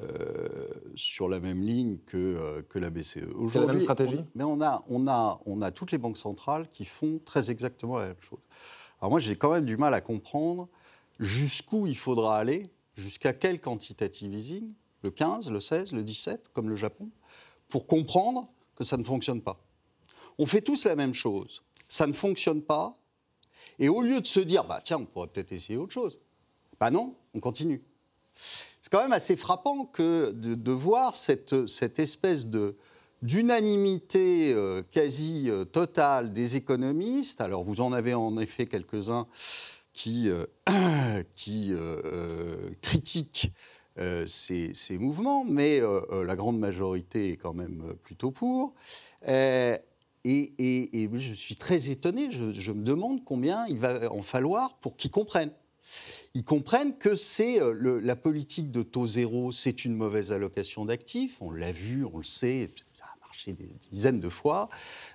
euh, 0.02 0.48
sur 0.96 1.28
la 1.28 1.38
même 1.38 1.62
ligne 1.62 1.98
que, 2.04 2.62
que 2.68 2.78
la 2.80 2.90
BCE. 2.90 3.20
C'est 3.48 3.60
la 3.60 3.66
même 3.66 3.78
stratégie 3.80 4.16
on- 4.18 4.26
Mais 4.34 4.44
on 4.44 4.60
a, 4.60 4.84
on, 4.88 5.06
a, 5.06 5.40
on 5.46 5.62
a 5.62 5.70
toutes 5.70 5.92
les 5.92 5.98
banques 5.98 6.16
centrales 6.16 6.68
qui 6.72 6.84
font 6.84 7.20
très 7.24 7.50
exactement 7.52 7.98
la 7.98 8.08
même 8.08 8.20
chose. 8.20 8.40
Alors 9.00 9.10
moi, 9.12 9.20
j'ai 9.20 9.36
quand 9.36 9.52
même 9.52 9.64
du 9.64 9.76
mal 9.76 9.94
à 9.94 10.00
comprendre 10.00 10.68
jusqu'où 11.20 11.86
il 11.86 11.96
faudra 11.96 12.36
aller, 12.38 12.68
jusqu'à 12.96 13.32
quel 13.32 13.60
quantitative 13.60 14.34
easing, 14.34 14.72
le 15.02 15.10
15, 15.12 15.50
le 15.50 15.60
16, 15.60 15.92
le 15.92 16.02
17, 16.02 16.48
comme 16.52 16.68
le 16.68 16.76
Japon, 16.76 17.08
pour 17.68 17.86
comprendre 17.86 18.48
que 18.74 18.82
ça 18.84 18.96
ne 18.96 19.04
fonctionne 19.04 19.42
pas. 19.42 19.60
On 20.38 20.46
fait 20.46 20.60
tous 20.62 20.86
la 20.86 20.96
même 20.96 21.14
chose. 21.14 21.62
Ça 21.86 22.06
ne 22.08 22.12
fonctionne 22.12 22.62
pas. 22.62 22.94
Et 23.78 23.88
au 23.88 24.00
lieu 24.02 24.20
de 24.20 24.26
se 24.26 24.40
dire, 24.40 24.64
bah, 24.64 24.80
tiens, 24.82 24.98
on 24.98 25.04
pourrait 25.04 25.28
peut-être 25.28 25.52
essayer 25.52 25.76
autre 25.76 25.92
chose, 25.92 26.18
bah 26.82 26.90
non, 26.90 27.14
on 27.32 27.38
continue. 27.38 27.80
C'est 28.34 28.90
quand 28.90 29.04
même 29.04 29.12
assez 29.12 29.36
frappant 29.36 29.88
de, 29.96 30.72
voir 30.72 31.14
cette, 31.14 31.54
espèce 32.00 32.48
d'unanimité 33.22 34.52
euh, 34.52 34.82
quasi 34.90 35.48
euh, 35.48 35.64
totale 35.64 36.32
des 36.32 36.56
économistes. 36.56 37.40
Alors 37.40 37.62
vous 37.62 37.82
en 37.82 37.92
avez 37.92 38.14
en 38.14 38.36
effet 38.36 38.66
quelques-uns 38.66 39.28
qui, 39.92 40.28
euh, 40.28 40.44
critiquent 42.82 43.52
ces, 44.26 44.98
mouvements, 44.98 45.44
mais 45.44 45.80
la 45.80 46.34
grande 46.34 46.58
majorité 46.58 47.30
est 47.30 47.36
quand 47.36 47.54
même 47.54 47.94
plutôt 48.02 48.32
pour. 48.32 48.74
Et, 49.24 49.78
je 50.24 51.32
suis 51.32 51.54
très 51.54 51.90
étonné, 51.90 52.32
je 52.32 52.72
me 52.72 52.82
demande 52.82 53.22
combien 53.24 53.66
il 53.68 53.78
va 53.78 54.12
en 54.12 54.22
falloir 54.22 54.78
pour 54.78 54.96
qu'ils 54.96 55.12
comprennent. 55.12 55.52
Ils 56.34 56.44
comprennent 56.44 56.96
que 56.96 57.14
c'est 57.14 57.60
euh, 57.60 58.00
la 58.02 58.16
politique 58.16 58.70
de 58.70 58.82
taux 58.82 59.06
zéro, 59.06 59.52
c'est 59.52 59.84
une 59.84 59.94
mauvaise 59.94 60.32
allocation 60.32 60.84
d'actifs. 60.84 61.36
On 61.40 61.50
l'a 61.50 61.72
vu, 61.72 62.04
on 62.04 62.18
le 62.18 62.24
sait, 62.24 62.70
ça 62.94 63.04
a 63.04 63.20
marché 63.20 63.52
des 63.52 63.68
dizaines 63.90 64.20
de 64.20 64.28
fois. 64.28 64.68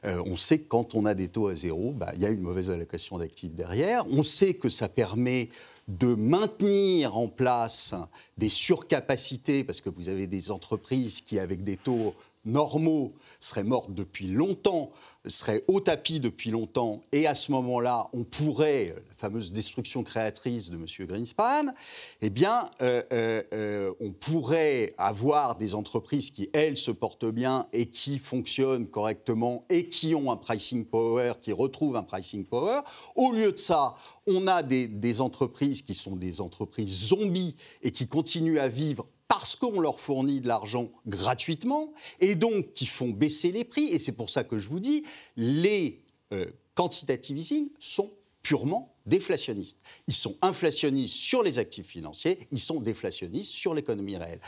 Euh, 0.06 0.22
on 0.26 0.38
sait 0.38 0.60
que 0.60 0.68
quand 0.68 0.94
on 0.96 1.06
a 1.06 1.14
des 1.14 1.28
taux 1.28 1.48
à 1.48 1.56
zéro, 1.56 1.92
bah, 1.92 2.12
il 2.14 2.22
y 2.22 2.26
a 2.26 2.30
une 2.30 2.42
mauvaise 2.42 2.70
allocation 2.70 3.18
d'actifs 3.18 3.54
derrière. 3.54 4.06
On 4.12 4.24
sait 4.24 4.54
que 4.54 4.70
ça 4.70 4.90
permet 4.90 5.50
de 5.88 6.16
maintenir 6.16 7.16
en 7.18 7.28
place 7.28 7.96
des 8.38 8.50
surcapacités, 8.50 9.64
parce 9.64 9.82
que 9.82 9.90
vous 9.90 10.10
avez 10.10 10.28
des 10.28 10.52
entreprises 10.52 11.22
qui, 11.22 11.40
avec 11.40 11.64
des 11.64 11.78
taux 11.78 12.14
normaux, 12.46 13.14
seraient 13.40 13.64
mortes 13.64 13.94
depuis 13.94 14.28
longtemps, 14.28 14.92
seraient 15.30 15.64
au 15.68 15.80
tapis 15.80 16.20
depuis 16.20 16.52
longtemps, 16.52 17.04
et 17.12 17.28
à 17.28 17.36
ce 17.36 17.52
moment-là, 17.52 18.10
on 18.14 18.24
pourrait, 18.24 18.96
la 19.08 19.16
fameuse 19.16 19.52
destruction 19.52 20.04
créatrice 20.04 20.70
de 20.70 20.76
M. 20.76 20.86
Greenspan, 21.08 21.74
eh 22.22 22.30
bien, 22.30 22.70
euh, 22.82 23.02
euh, 23.12 23.44
euh, 23.54 23.94
on 24.00 24.12
pourrait 24.12 24.94
avoir 24.98 25.56
des 25.56 25.76
entreprises 25.76 26.32
qui, 26.32 26.50
elles, 26.54 26.78
se 26.78 26.92
portent 26.92 27.26
bien 27.26 27.68
et 27.74 27.88
qui 27.88 28.20
fonctionnent 28.20 28.88
correctement 28.88 29.66
et 29.70 29.90
qui 29.90 30.16
ont 30.16 30.32
un 30.32 30.38
pricing 30.38 30.86
power, 30.86 31.34
qui 31.42 31.52
retrouvent 31.52 31.96
un 31.96 32.04
pricing 32.04 32.46
power. 32.46 32.82
Au 33.16 33.32
lieu 33.32 33.52
de 33.52 33.58
ça, 33.58 33.96
on 34.28 34.48
a 34.48 34.64
des 34.64 35.22
entreprises 35.22 35.82
qui 35.82 35.94
sont 35.96 36.16
des 36.16 36.42
entreprises 36.42 37.08
zombies 37.08 37.56
et 37.82 37.92
qui 37.92 38.08
continuent 38.08 38.60
à 38.60 38.68
vivre 38.68 39.06
parce 39.28 39.56
qu'on 39.56 39.80
leur 39.80 40.00
fournit 40.00 40.42
de 40.42 40.48
l'argent 40.48 40.90
gratuitement 41.06 41.94
et 42.20 42.36
donc 42.36 42.74
qui 42.74 42.86
font 42.86 43.10
baisser 43.10 43.52
les 43.52 43.64
prix. 43.64 43.86
Et 43.86 44.00
c'est 44.00 44.14
pour 44.14 44.30
ça 44.30 44.44
que 44.44 44.60
je 44.60 44.70
vous 44.70 44.80
dis, 44.80 45.04
les 45.36 46.02
euh, 46.34 46.46
quantitative 46.76 47.38
easing 47.38 47.70
sont 47.80 48.12
purement 48.44 48.94
déflationnistes. 49.06 49.80
Ils 50.08 50.14
sont 50.14 50.36
inflationnistes 50.42 51.16
sur 51.16 51.44
les 51.44 51.60
actifs 51.60 51.88
financiers, 51.88 52.48
ils 52.52 52.62
sont 52.62 52.80
déflationnistes 52.80 53.52
sur 53.52 53.74
l'économie 53.74 54.18
réelle. 54.18 54.42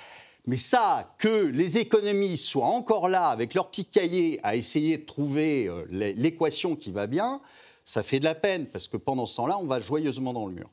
Mais 0.46 0.58
ça, 0.58 1.16
que 1.20 1.46
les 1.46 1.78
économistes 1.78 2.46
soient 2.46 2.68
encore 2.68 3.10
là 3.10 3.28
avec 3.28 3.54
leur 3.54 3.70
petit 3.70 3.86
cahier 3.86 4.40
à 4.44 4.56
essayer 4.56 4.98
de 4.98 5.06
trouver 5.06 5.68
euh, 5.68 5.86
l'é- 5.90 6.14
l'équation 6.14 6.76
qui 6.76 6.92
va 6.92 7.08
bien, 7.08 7.42
ça 7.84 8.04
fait 8.04 8.20
de 8.20 8.24
la 8.24 8.36
peine 8.36 8.68
parce 8.68 8.88
que 8.88 8.98
pendant 8.98 9.26
ce 9.26 9.36
temps-là, 9.36 9.58
on 9.60 9.66
va 9.66 9.80
joyeusement 9.82 10.32
dans 10.32 10.48
le 10.48 10.54
mur. 10.54 10.70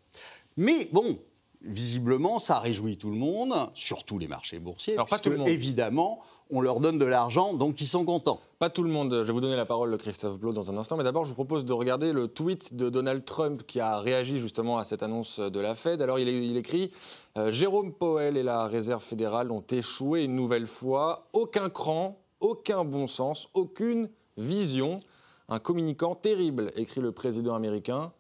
Mais 0.57 0.89
bon, 0.93 1.19
visiblement, 1.67 2.39
ça 2.39 2.59
réjouit 2.59 2.97
tout 2.97 3.11
le 3.11 3.17
monde, 3.17 3.53
surtout 3.75 4.19
les 4.19 4.29
marchés 4.29 4.59
boursiers, 4.59 4.95
Alors, 4.95 5.07
pas 5.07 5.17
puisque 5.17 5.25
tout 5.25 5.31
le 5.31 5.39
monde. 5.39 5.49
évidemment, 5.49 6.21
on 6.51 6.61
leur 6.61 6.81
donne 6.81 6.99
de 6.99 7.05
l'argent, 7.05 7.55
donc 7.55 7.81
ils 7.81 7.87
sont 7.87 8.05
contents. 8.05 8.41
Pas 8.59 8.71
tout 8.71 8.83
le 8.83 8.89
monde. 8.89 9.13
Je 9.13 9.27
vais 9.27 9.33
vous 9.33 9.41
donner 9.41 9.57
la 9.57 9.67
parole, 9.67 9.97
Christophe 9.99 10.39
Blo, 10.39 10.53
dans 10.53 10.71
un 10.71 10.77
instant. 10.77 10.97
Mais 10.97 11.05
d'abord, 11.05 11.25
je 11.25 11.31
vous 11.31 11.35
propose 11.35 11.65
de 11.65 11.73
regarder 11.73 12.13
le 12.13 12.29
tweet 12.29 12.75
de 12.75 12.89
Donald 12.89 13.25
Trump 13.25 13.65
qui 13.67 13.81
a 13.81 13.99
réagi 13.99 14.39
justement 14.39 14.79
à 14.79 14.85
cette 14.85 15.03
annonce 15.03 15.41
de 15.41 15.61
la 15.61 15.75
Fed. 15.75 16.01
Alors, 16.01 16.19
il, 16.19 16.29
il 16.29 16.57
écrit 16.57 16.93
euh, 17.37 17.51
Jérôme 17.51 17.93
Powell 17.93 18.37
et 18.37 18.43
la 18.43 18.67
Réserve 18.67 19.03
fédérale 19.03 19.51
ont 19.51 19.65
échoué 19.71 20.25
une 20.25 20.37
nouvelle 20.37 20.67
fois. 20.67 21.27
Aucun 21.33 21.69
cran, 21.69 22.19
aucun 22.41 22.85
bon 22.85 23.09
sens, 23.09 23.49
aucune 23.55 24.09
vision. 24.37 25.01
Un 25.49 25.59
communicant 25.59 26.15
terrible, 26.15 26.71
écrit 26.77 27.01
le 27.01 27.13
président 27.13 27.55
américain. 27.55 28.13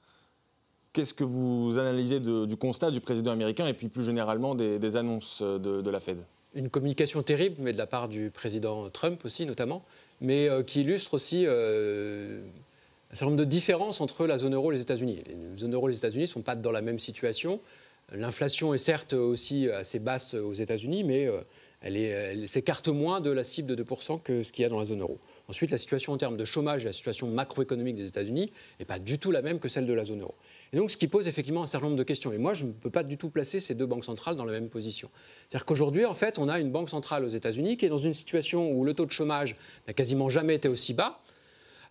Qu'est-ce 0.96 1.12
que 1.12 1.24
vous 1.24 1.76
analysez 1.78 2.20
du 2.20 2.56
constat 2.56 2.90
du 2.90 3.02
président 3.02 3.30
américain 3.30 3.66
et 3.66 3.74
puis 3.74 3.88
plus 3.88 4.02
généralement 4.02 4.54
des, 4.54 4.96
annonces 4.96 5.42
de, 5.42 5.90
la 5.90 6.00
Fed? 6.00 6.16
Une 6.54 6.70
communication 6.70 7.22
terrible, 7.22 7.56
mais 7.59 7.74
de 7.74 7.76
la 7.76 7.87
part 7.87 8.09
du 8.09 8.30
président 8.30 8.88
Trump 8.88 9.22
aussi, 9.26 9.44
notamment, 9.44 9.85
mais 10.22 10.48
euh, 10.48 10.62
qui 10.62 10.80
illustre 10.80 11.12
aussi 11.12 11.44
euh, 11.46 12.40
un 13.12 13.14
certain 13.14 13.26
nombre 13.26 13.37
de 13.37 13.44
différences 13.44 14.00
entre 14.00 14.26
la 14.26 14.38
zone 14.38 14.54
euro 14.54 14.72
et 14.72 14.76
les 14.76 14.80
États-Unis. 14.80 15.22
Les 15.26 15.59
zones 15.59 15.74
euro 15.74 15.90
et 15.90 15.92
les 15.92 15.98
États-Unis 15.98 16.22
ne 16.22 16.28
sont 16.28 16.40
pas 16.40 16.54
dans 16.54 16.72
la 16.72 16.80
même 16.80 16.98
situation. 16.98 17.61
L'inflation 18.14 18.72
est 18.72 18.78
certes 18.78 19.12
aussi 19.12 19.68
assez 19.68 19.98
basse 19.98 20.32
aux 20.32 20.54
États-Unis, 20.54 21.04
mais 21.04 21.26
euh, 21.26 21.42
elle 21.82 21.98
elle 21.98 22.48
s'écarte 22.48 22.88
moins 22.88 23.20
de 23.20 23.30
la 23.30 23.44
cible 23.44 23.76
de 23.76 23.85
2% 23.85 24.22
que 24.22 24.42
ce 24.42 24.50
qu'il 24.50 24.62
y 24.62 24.64
a 24.64 24.70
dans 24.70 24.78
la 24.78 24.87
zone 24.87 25.02
euro. 25.02 25.18
Ensuite, 25.48 25.70
la 25.70 25.78
situation 25.78 26.14
en 26.14 26.16
termes 26.16 26.38
de 26.38 26.44
chômage 26.46 26.85
et 26.85 26.87
la 26.87 26.92
situation 26.92 27.26
macroéconomique 27.26 27.96
des 27.96 28.09
États-Unis 28.09 28.50
n'est 28.78 28.87
pas 28.87 28.98
du 28.98 29.18
tout 29.18 29.30
la 29.30 29.42
même 29.42 29.61
que 29.61 29.68
celle 29.68 29.87
de 29.87 29.92
la 29.92 30.06
zone 30.06 30.22
euro. 30.22 30.35
Et 30.72 30.76
donc, 30.76 30.90
ce 30.90 30.96
qui 30.96 31.07
pose 31.09 31.29
effectivement 31.29 31.62
un 31.62 31.66
certain 31.66 31.87
nombre 31.87 31.98
de 31.98 32.02
questions. 32.02 32.33
Et 32.33 32.38
moi, 32.38 32.55
je 32.55 32.64
ne 32.66 32.72
peux 32.72 32.90
pas 32.90 33.02
du 33.02 33.16
tout 33.16 33.31
placer 33.31 33.61
ces 33.61 33.74
deux 33.74 33.87
banques 33.87 34.05
centrales 34.05 34.37
dans 34.37 34.44
la 34.44 34.52
même 34.52 34.68
position. 34.68 35.09
C'est-à-dire 35.48 35.64
qu'aujourd'hui, 35.64 36.05
en 36.05 36.14
fait, 36.14 36.38
on 36.38 36.48
a 36.48 36.59
une 36.59 36.70
banque 36.72 36.90
centrale 36.90 37.24
aux 37.24 37.29
États-Unis 37.29 37.76
qui 37.76 37.87
est 37.87 37.88
dans 37.88 37.96
une 37.96 38.14
situation 38.14 38.70
où 38.72 38.85
le 38.85 38.92
taux 38.94 39.07
de 39.07 39.11
chômage 39.12 39.57
n'a 39.87 39.94
quasiment 39.94 40.29
jamais 40.29 40.57
été 40.57 40.68
aussi 40.68 40.92
bas. 40.94 41.20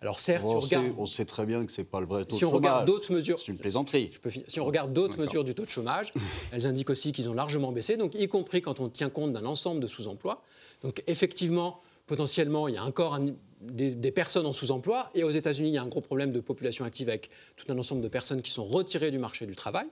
Alors 0.02 0.20
certes, 0.20 0.44
on, 0.46 0.50
si 0.50 0.56
on 0.56 0.60
regarde, 0.80 0.86
sait, 0.88 0.94
on 0.98 1.06
sait 1.06 1.26
très 1.26 1.46
bien 1.46 1.66
que 1.66 1.72
ce 1.72 1.82
n'est 1.82 1.86
pas 1.86 2.02
le 2.02 2.06
vrai 2.06 2.26
taux 2.26 2.36
si 2.36 2.42
de 2.42 2.46
on 2.46 2.52
regarde 2.52 2.80
chômage. 2.80 2.86
d'autres 2.86 3.14
mesures, 3.14 3.40
C'est 3.40 3.48
une 3.48 3.58
plaisanterie. 3.58 4.10
je 4.14 4.20
peux 4.20 4.30
finir. 4.30 4.46
Si 4.50 4.60
on 4.60 4.66
regarde 4.66 4.92
d'autres 4.94 5.18
mesures 5.18 5.44
du 5.46 5.56
taux 5.56 5.64
de 5.66 5.70
chômage, 5.70 6.12
elles 6.52 6.68
indiquent 6.68 6.90
aussi 6.90 7.14
qu'ils 7.14 7.30
ont 7.30 7.34
largement 7.34 7.72
baissé, 7.72 7.96
donc 7.96 8.14
y 8.14 8.28
compris 8.28 8.62
quand 8.62 8.82
on 8.82 8.90
tient 8.90 9.10
compte 9.10 9.32
d'un 9.32 9.46
ensemble 9.46 9.80
de 9.80 9.88
sous-emplois. 9.88 10.44
Donc 10.84 11.02
effectivement, 11.08 11.80
potentiellement, 12.08 12.68
il 12.68 12.76
y 12.76 12.78
a 12.78 12.84
encore 12.84 13.16
un- 13.16 13.34
des, 13.72 14.12
personnes 14.12 14.46
en 14.46 14.54
sous-emploi, 14.54 15.10
et 15.16 15.24
aux 15.24 15.30
États-Unis, 15.30 15.70
il 15.70 15.74
y 15.74 15.78
a 15.78 15.82
un 15.82 15.88
gros 15.88 16.02
problème 16.02 16.32
de 16.32 16.40
population 16.40 16.86
active 16.86 17.10
avec 17.10 17.30
tout 17.56 17.72
un 17.72 17.78
ensemble 17.78 18.02
de 18.02 18.08
personnes 18.08 18.42
qui 18.42 18.52
sont 18.52 18.66
retirées 18.66 19.12
du 19.12 19.20
marché 19.20 19.46
du 19.46 19.56
travail. 19.56 19.88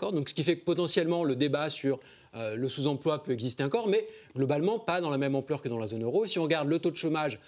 Donc, 0.00 0.28
ce 0.28 0.34
qui 0.34 0.42
fait 0.42 0.58
que 0.58 0.64
potentiellement 0.64 1.22
le 1.22 1.36
débat 1.36 1.70
sur 1.70 2.00
euh, 2.34 2.56
le 2.56 2.68
sous-emploi 2.68 3.22
peut 3.22 3.32
exister 3.32 3.62
encore, 3.62 3.86
mais 3.86 4.04
globalement 4.34 4.78
pas 4.78 5.00
dans 5.00 5.10
la 5.10 5.18
même 5.18 5.36
ampleur 5.36 5.62
que 5.62 5.68
dans 5.68 5.78
la 5.78 5.86
zone 5.86 6.02
euro. 6.02 6.26
Si 6.26 6.38
on 6.38 6.42
regarde 6.42 6.68
le 6.68 6.78
taux 6.80 6.90
de 6.90 6.96
chômage 6.96 7.38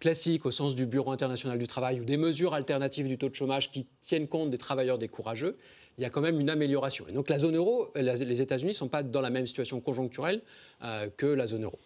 classique 0.00 0.44
au 0.46 0.50
sens 0.50 0.74
du 0.74 0.84
Bureau 0.84 1.12
international 1.12 1.58
du 1.58 1.66
travail 1.66 2.00
ou 2.00 2.04
des 2.04 2.16
mesures 2.16 2.54
alternatives 2.54 3.08
du 3.08 3.18
taux 3.18 3.28
de 3.28 3.34
chômage 3.34 3.70
qui 3.70 3.86
tiennent 4.02 4.28
compte 4.28 4.50
des 4.50 4.58
travailleurs 4.58 4.98
décourageux, 4.98 5.56
il 5.96 6.02
y 6.02 6.04
a 6.04 6.10
quand 6.10 6.20
même 6.20 6.40
une 6.40 6.50
amélioration. 6.50 7.06
Et 7.08 7.12
donc 7.12 7.30
la 7.30 7.38
zone 7.38 7.56
euro, 7.56 7.92
les 7.94 8.42
États-Unis 8.42 8.72
ne 8.72 8.76
sont 8.76 8.88
pas 8.88 9.02
dans 9.02 9.20
la 9.20 9.30
même 9.30 9.46
situation 9.46 9.80
conjoncturelle 9.80 10.42
euh, 10.82 11.08
que 11.16 11.26
la 11.26 11.46
zone 11.46 11.64
euro. 11.64 11.78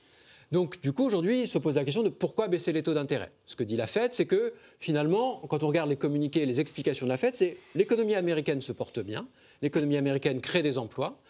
Donc, 0.50 0.80
du 0.80 0.92
coup, 0.92 1.04
aujourd'hui, 1.04 1.42
il 1.42 1.48
se 1.48 1.58
pose 1.58 1.76
la 1.76 1.84
question 1.84 2.02
de 2.02 2.08
pourquoi 2.08 2.48
baisser 2.48 2.72
les 2.72 2.82
taux 2.82 2.94
d'intérêt. 2.94 3.30
Ce 3.46 3.54
que 3.54 3.62
dit 3.62 3.76
la 3.76 3.86
Fed, 3.86 4.12
c'est 4.12 4.26
que 4.26 4.52
finalement, 4.80 5.40
quand 5.48 5.62
on 5.62 5.68
regarde 5.68 5.88
les 5.88 5.96
communiqués 5.96 6.42
et 6.42 6.46
les 6.46 6.60
explications 6.60 7.06
de 7.06 7.10
la 7.10 7.16
Fed, 7.16 7.36
c'est 7.36 7.56
l'économie 7.76 8.16
américaine 8.16 8.60
se 8.60 8.72
porte 8.72 8.98
bien, 8.98 9.28
l'économie 9.62 9.96
américaine 9.96 10.40
crée 10.40 10.62
des 10.62 10.76
emplois, 10.76 11.20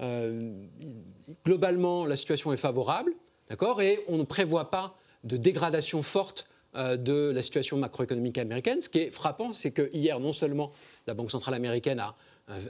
euh, 0.00 0.54
globalement, 1.44 2.06
la 2.06 2.16
situation 2.16 2.52
est 2.52 2.56
favorable, 2.56 3.12
d'accord, 3.50 3.82
et 3.82 4.00
on 4.08 4.16
ne 4.16 4.24
prévoit 4.24 4.70
pas 4.70 4.96
de 5.24 5.36
dégradation 5.36 6.02
forte 6.02 6.46
euh, 6.74 6.96
de 6.96 7.30
la 7.34 7.42
situation 7.42 7.76
macroéconomique 7.76 8.38
américaine. 8.38 8.80
Ce 8.80 8.88
qui 8.88 9.00
est 9.00 9.10
frappant, 9.10 9.52
c'est 9.52 9.70
que 9.70 9.90
hier, 9.92 10.18
non 10.18 10.32
seulement 10.32 10.72
la 11.06 11.12
Banque 11.12 11.30
centrale 11.30 11.54
américaine 11.54 12.00
a 12.00 12.16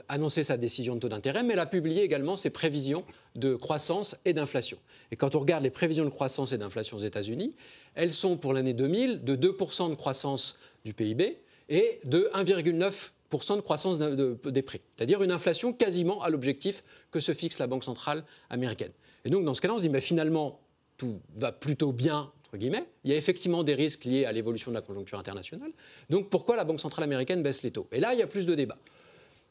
annoncé 0.07 0.43
sa 0.43 0.55
décision 0.57 0.95
de 0.95 0.99
taux 0.99 1.09
d'intérêt, 1.09 1.43
mais 1.43 1.53
elle 1.53 1.59
a 1.59 1.65
publié 1.65 2.03
également 2.03 2.35
ses 2.35 2.49
prévisions 2.49 3.03
de 3.35 3.55
croissance 3.55 4.15
et 4.23 4.33
d'inflation. 4.33 4.77
Et 5.11 5.15
quand 5.15 5.35
on 5.35 5.39
regarde 5.39 5.63
les 5.63 5.69
prévisions 5.71 6.05
de 6.05 6.09
croissance 6.09 6.51
et 6.51 6.57
d'inflation 6.57 6.97
aux 6.97 7.01
États-Unis, 7.01 7.55
elles 7.95 8.11
sont 8.11 8.37
pour 8.37 8.53
l'année 8.53 8.73
2000 8.73 9.23
de 9.23 9.35
2% 9.35 9.89
de 9.89 9.95
croissance 9.95 10.55
du 10.85 10.93
PIB 10.93 11.39
et 11.69 11.99
de 12.03 12.29
1,9% 12.33 13.55
de 13.55 13.61
croissance 13.61 13.97
de- 13.97 14.15
de- 14.43 14.49
des 14.51 14.61
prix. 14.61 14.81
C'est-à-dire 14.95 15.21
une 15.23 15.31
inflation 15.31 15.73
quasiment 15.73 16.21
à 16.21 16.29
l'objectif 16.29 16.83
que 17.11 17.19
se 17.19 17.33
fixe 17.33 17.57
la 17.59 17.67
Banque 17.67 17.83
centrale 17.83 18.23
américaine. 18.49 18.91
Et 19.25 19.29
donc 19.29 19.43
dans 19.43 19.53
ce 19.53 19.61
cas-là, 19.61 19.73
on 19.73 19.77
se 19.77 19.83
dit, 19.83 19.89
mais 19.89 20.01
finalement, 20.01 20.59
tout 20.97 21.19
va 21.35 21.51
plutôt 21.51 21.91
bien, 21.91 22.31
guillemets. 22.55 22.85
Il 23.03 23.09
y 23.09 23.13
a 23.15 23.17
effectivement 23.17 23.63
des 23.63 23.73
risques 23.73 24.05
liés 24.05 24.25
à 24.25 24.31
l'évolution 24.31 24.69
de 24.69 24.75
la 24.75 24.81
conjoncture 24.81 25.17
internationale. 25.17 25.71
Donc 26.11 26.29
pourquoi 26.29 26.55
la 26.55 26.63
Banque 26.63 26.79
centrale 26.79 27.03
américaine 27.03 27.41
baisse 27.41 27.63
les 27.63 27.71
taux? 27.71 27.87
Et 27.91 27.99
là, 27.99 28.13
il 28.13 28.19
y 28.19 28.21
a 28.21 28.27
plus 28.27 28.45
de 28.45 28.53
débats. 28.53 28.77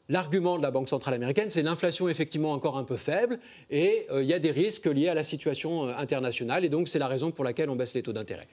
L'argument 0.09 0.57
de 0.57 0.63
la 0.63 0.71
Banque 0.71 0.89
centrale 0.89 1.13
américaine, 1.13 1.49
c'est 1.49 1.61
l'inflation 1.61 2.09
effectivement 2.09 2.51
encore 2.51 2.77
un 2.77 2.83
peu 2.83 2.97
faible 2.97 3.39
et 3.69 4.05
euh, 4.11 4.21
il 4.21 4.27
y 4.27 4.33
a 4.33 4.39
des 4.39 4.51
risques 4.51 4.85
liés 4.85 5.07
à 5.07 5.13
la 5.13 5.23
situation 5.23 5.87
euh, 5.87 5.93
internationale 5.95 6.65
et 6.65 6.69
donc 6.69 6.89
c'est 6.89 6.99
la 6.99 7.07
raison 7.07 7.31
pour 7.31 7.45
laquelle 7.45 7.69
on 7.69 7.77
baisse 7.77 7.93
les 7.93 8.03
taux 8.03 8.11
d'intérêt. 8.11 8.47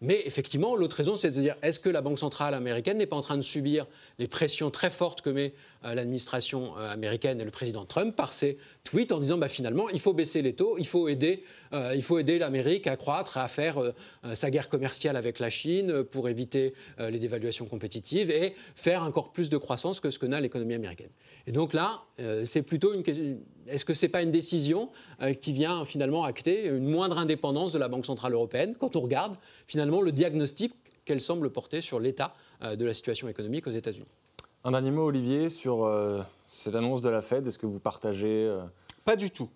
Mais 0.00 0.22
effectivement, 0.26 0.76
l'autre 0.76 0.96
raison, 0.96 1.16
c'est 1.16 1.30
de 1.30 1.34
se 1.34 1.40
dire 1.40 1.56
est-ce 1.62 1.80
que 1.80 1.88
la 1.88 2.00
Banque 2.00 2.18
centrale 2.18 2.54
américaine 2.54 2.98
n'est 2.98 3.06
pas 3.06 3.16
en 3.16 3.20
train 3.20 3.36
de 3.36 3.42
subir 3.42 3.86
les 4.18 4.26
pressions 4.26 4.70
très 4.70 4.90
fortes 4.90 5.22
que 5.22 5.30
met 5.30 5.54
euh, 5.84 5.94
l'administration 5.94 6.76
euh, 6.78 6.90
américaine 6.90 7.40
et 7.40 7.44
le 7.44 7.50
président 7.50 7.84
Trump 7.84 8.14
par 8.14 8.32
ses 8.32 8.58
tweets 8.84 9.12
en 9.12 9.18
disant 9.18 9.38
bah, 9.38 9.48
finalement, 9.48 9.88
il 9.90 10.00
faut 10.00 10.12
baisser 10.12 10.42
les 10.42 10.54
taux, 10.54 10.76
il 10.78 10.86
faut 10.86 11.08
aider, 11.08 11.44
euh, 11.72 11.92
il 11.94 12.02
faut 12.02 12.18
aider 12.18 12.38
l'Amérique 12.38 12.86
à 12.86 12.96
croître, 12.96 13.38
à 13.38 13.48
faire 13.48 13.92
sa 14.34 14.50
guerre 14.50 14.68
commerciale 14.68 15.16
avec 15.16 15.38
la 15.38 15.50
Chine 15.50 16.04
pour 16.04 16.28
éviter 16.28 16.74
les 16.98 17.18
dévaluations 17.18 17.66
compétitives 17.66 18.30
et 18.30 18.54
faire 18.74 19.02
encore 19.02 19.32
plus 19.32 19.48
de 19.48 19.56
croissance 19.56 20.00
que 20.00 20.10
ce 20.10 20.18
que 20.18 20.26
n'a 20.26 20.40
l'économie 20.40 20.74
américaine. 20.74 21.10
Et 21.46 21.52
donc 21.52 21.72
là, 21.72 22.02
euh, 22.20 22.44
c'est 22.44 22.62
plutôt 22.62 22.94
une 22.94 23.02
question. 23.02 23.38
Est-ce 23.66 23.84
que 23.84 23.94
ce 23.94 24.04
n'est 24.04 24.10
pas 24.10 24.22
une 24.22 24.30
décision 24.30 24.90
euh, 25.22 25.32
qui 25.32 25.52
vient 25.52 25.84
finalement 25.84 26.24
acter 26.24 26.66
une 26.66 26.88
moindre 26.88 27.18
indépendance 27.18 27.72
de 27.72 27.78
la 27.78 27.88
Banque 27.88 28.06
Centrale 28.06 28.32
Européenne 28.34 28.74
quand 28.78 28.96
on 28.96 29.00
regarde 29.00 29.36
finalement 29.66 30.02
le 30.02 30.12
diagnostic 30.12 30.74
qu'elle 31.04 31.20
semble 31.20 31.50
porter 31.50 31.80
sur 31.80 32.00
l'état 32.00 32.34
euh, 32.62 32.76
de 32.76 32.84
la 32.84 32.94
situation 32.94 33.28
économique 33.28 33.66
aux 33.66 33.72
États-Unis? 33.72 34.08
Un 34.64 34.70
dernier 34.70 34.90
mot, 34.90 35.04
Olivier, 35.04 35.50
sur 35.50 35.84
euh, 35.84 36.22
cette 36.46 36.74
annonce 36.74 37.02
de 37.02 37.10
la 37.10 37.20
Fed. 37.20 37.46
Est-ce 37.46 37.58
que 37.58 37.66
vous 37.66 37.80
partagez 37.80 38.46
euh, 38.46 38.62
Pas 39.04 39.16
du 39.16 39.30
tout. 39.30 39.48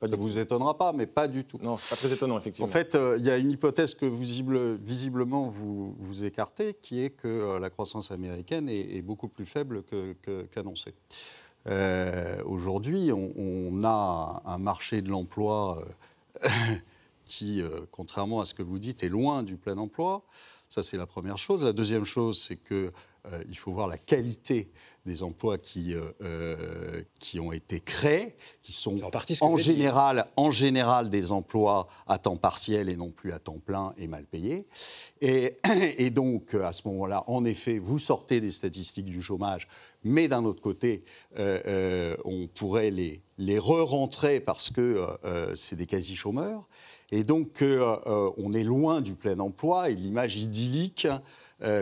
Pas 0.00 0.08
Ça 0.08 0.16
tout. 0.16 0.22
vous 0.22 0.38
étonnera 0.38 0.76
pas, 0.76 0.92
mais 0.92 1.06
pas 1.06 1.26
du 1.26 1.44
tout. 1.44 1.58
Non, 1.62 1.76
c'est 1.76 1.90
pas 1.90 1.96
très 1.96 2.12
étonnant, 2.12 2.36
effectivement. 2.38 2.66
En 2.68 2.70
fait, 2.70 2.94
euh, 2.94 3.16
il 3.18 3.24
y 3.24 3.30
a 3.30 3.36
une 3.38 3.50
hypothèse 3.50 3.94
que 3.94 4.04
visible- 4.06 4.76
visiblement 4.76 5.48
vous, 5.48 5.94
vous 5.98 6.24
écartez, 6.24 6.74
qui 6.82 7.00
est 7.02 7.10
que 7.10 7.26
euh, 7.28 7.58
la 7.58 7.70
croissance 7.70 8.10
américaine 8.10 8.68
est, 8.68 8.96
est 8.96 9.02
beaucoup 9.02 9.28
plus 9.28 9.46
faible 9.46 9.82
que- 9.84 10.14
que- 10.22 10.42
qu'annoncé. 10.52 10.92
Euh, 11.66 12.42
Aujourd'hui, 12.44 13.10
on, 13.12 13.32
on 13.36 13.80
a 13.84 14.42
un 14.44 14.58
marché 14.58 15.00
de 15.02 15.08
l'emploi 15.08 15.82
qui, 17.24 17.62
contrairement 17.90 18.40
à 18.40 18.44
ce 18.44 18.54
que 18.54 18.62
vous 18.62 18.78
dites, 18.78 19.02
est 19.02 19.08
loin 19.08 19.42
du 19.42 19.56
plein 19.56 19.78
emploi. 19.78 20.22
Ça, 20.68 20.82
c'est 20.82 20.96
la 20.96 21.06
première 21.06 21.38
chose. 21.38 21.64
La 21.64 21.72
deuxième 21.72 22.04
chose, 22.04 22.40
c'est 22.40 22.56
que 22.56 22.92
euh, 23.32 23.42
il 23.48 23.56
faut 23.56 23.72
voir 23.72 23.88
la 23.88 23.98
qualité 23.98 24.70
des 25.06 25.22
emplois 25.22 25.56
qui, 25.56 25.94
euh, 25.94 26.10
euh, 26.22 27.02
qui 27.18 27.40
ont 27.40 27.52
été 27.52 27.80
créés, 27.80 28.34
qui 28.62 28.72
sont 28.72 28.98
en 29.40 29.56
général, 29.56 30.26
en 30.36 30.50
général 30.50 31.08
des 31.08 31.32
emplois 31.32 31.86
à 32.06 32.18
temps 32.18 32.36
partiel 32.36 32.88
et 32.88 32.96
non 32.96 33.10
plus 33.10 33.32
à 33.32 33.38
temps 33.38 33.60
plein 33.64 33.94
et 33.96 34.08
mal 34.08 34.26
payés. 34.26 34.66
Et, 35.20 35.56
et 35.98 36.10
donc, 36.10 36.54
à 36.54 36.72
ce 36.72 36.86
moment-là, 36.88 37.24
en 37.28 37.44
effet, 37.44 37.78
vous 37.78 37.98
sortez 37.98 38.40
des 38.40 38.50
statistiques 38.50 39.06
du 39.06 39.22
chômage, 39.22 39.68
mais 40.02 40.28
d'un 40.28 40.44
autre 40.44 40.60
côté, 40.60 41.04
euh, 41.38 42.16
on 42.24 42.48
pourrait 42.48 42.90
les, 42.90 43.22
les 43.38 43.58
re-rentrer 43.58 44.40
parce 44.40 44.70
que 44.70 45.06
c'est 45.54 45.76
des 45.76 45.86
quasi-chômeurs. 45.86 46.66
Et 47.10 47.22
donc, 47.22 47.62
on 47.62 48.52
est 48.52 48.64
loin 48.64 49.00
du 49.00 49.14
plein 49.14 49.38
emploi 49.38 49.90
et 49.90 49.94
l'image 49.94 50.36
idyllique 50.36 51.06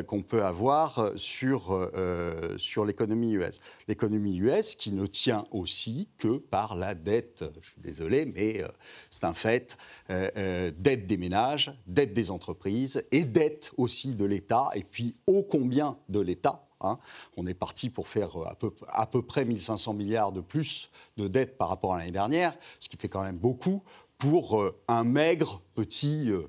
qu'on 0.06 0.22
peut 0.22 0.44
avoir 0.44 1.10
sur, 1.16 1.72
euh, 1.72 2.56
sur 2.58 2.84
l'économie 2.84 3.32
US. 3.32 3.60
L'économie 3.88 4.37
US 4.37 4.76
qui 4.76 4.92
ne 4.92 5.06
tient 5.06 5.46
aussi 5.50 6.08
que 6.18 6.38
par 6.38 6.76
la 6.76 6.94
dette, 6.94 7.44
je 7.60 7.70
suis 7.70 7.80
désolé, 7.80 8.24
mais 8.24 8.62
euh, 8.62 8.68
c'est 9.10 9.24
un 9.24 9.34
fait, 9.34 9.76
euh, 10.10 10.30
euh, 10.37 10.70
dette 10.78 11.06
des 11.06 11.16
ménages, 11.16 11.72
dette 11.87 12.14
des 12.14 12.30
entreprises 12.30 13.02
et 13.10 13.24
dette 13.24 13.72
aussi 13.76 14.14
de 14.14 14.24
l'État, 14.24 14.70
et 14.74 14.84
puis 14.84 15.16
ô 15.26 15.42
combien 15.42 15.98
de 16.08 16.20
l'État. 16.20 16.66
hein. 16.80 16.98
On 17.37 17.44
est 17.44 17.54
parti 17.54 17.90
pour 17.90 18.06
faire 18.06 18.40
euh, 18.40 18.46
à 18.46 18.54
peu, 18.54 18.72
à 18.88 19.06
peu 19.06 19.22
près 19.22 19.44
1500 19.44 19.94
milliards 19.94 20.32
de 20.32 20.40
plus 20.40 20.90
de 21.16 21.26
dettes 21.26 21.58
par 21.58 21.68
rapport 21.68 21.94
à 21.94 21.98
l'année 21.98 22.12
dernière, 22.12 22.56
ce 22.78 22.88
qui 22.88 22.96
fait 22.96 23.08
quand 23.08 23.22
même 23.22 23.38
beaucoup 23.38 23.82
pour 24.18 24.60
euh, 24.60 24.80
un 24.88 25.02
maigre 25.04 25.62
petit, 25.74 26.30
euh, 26.30 26.48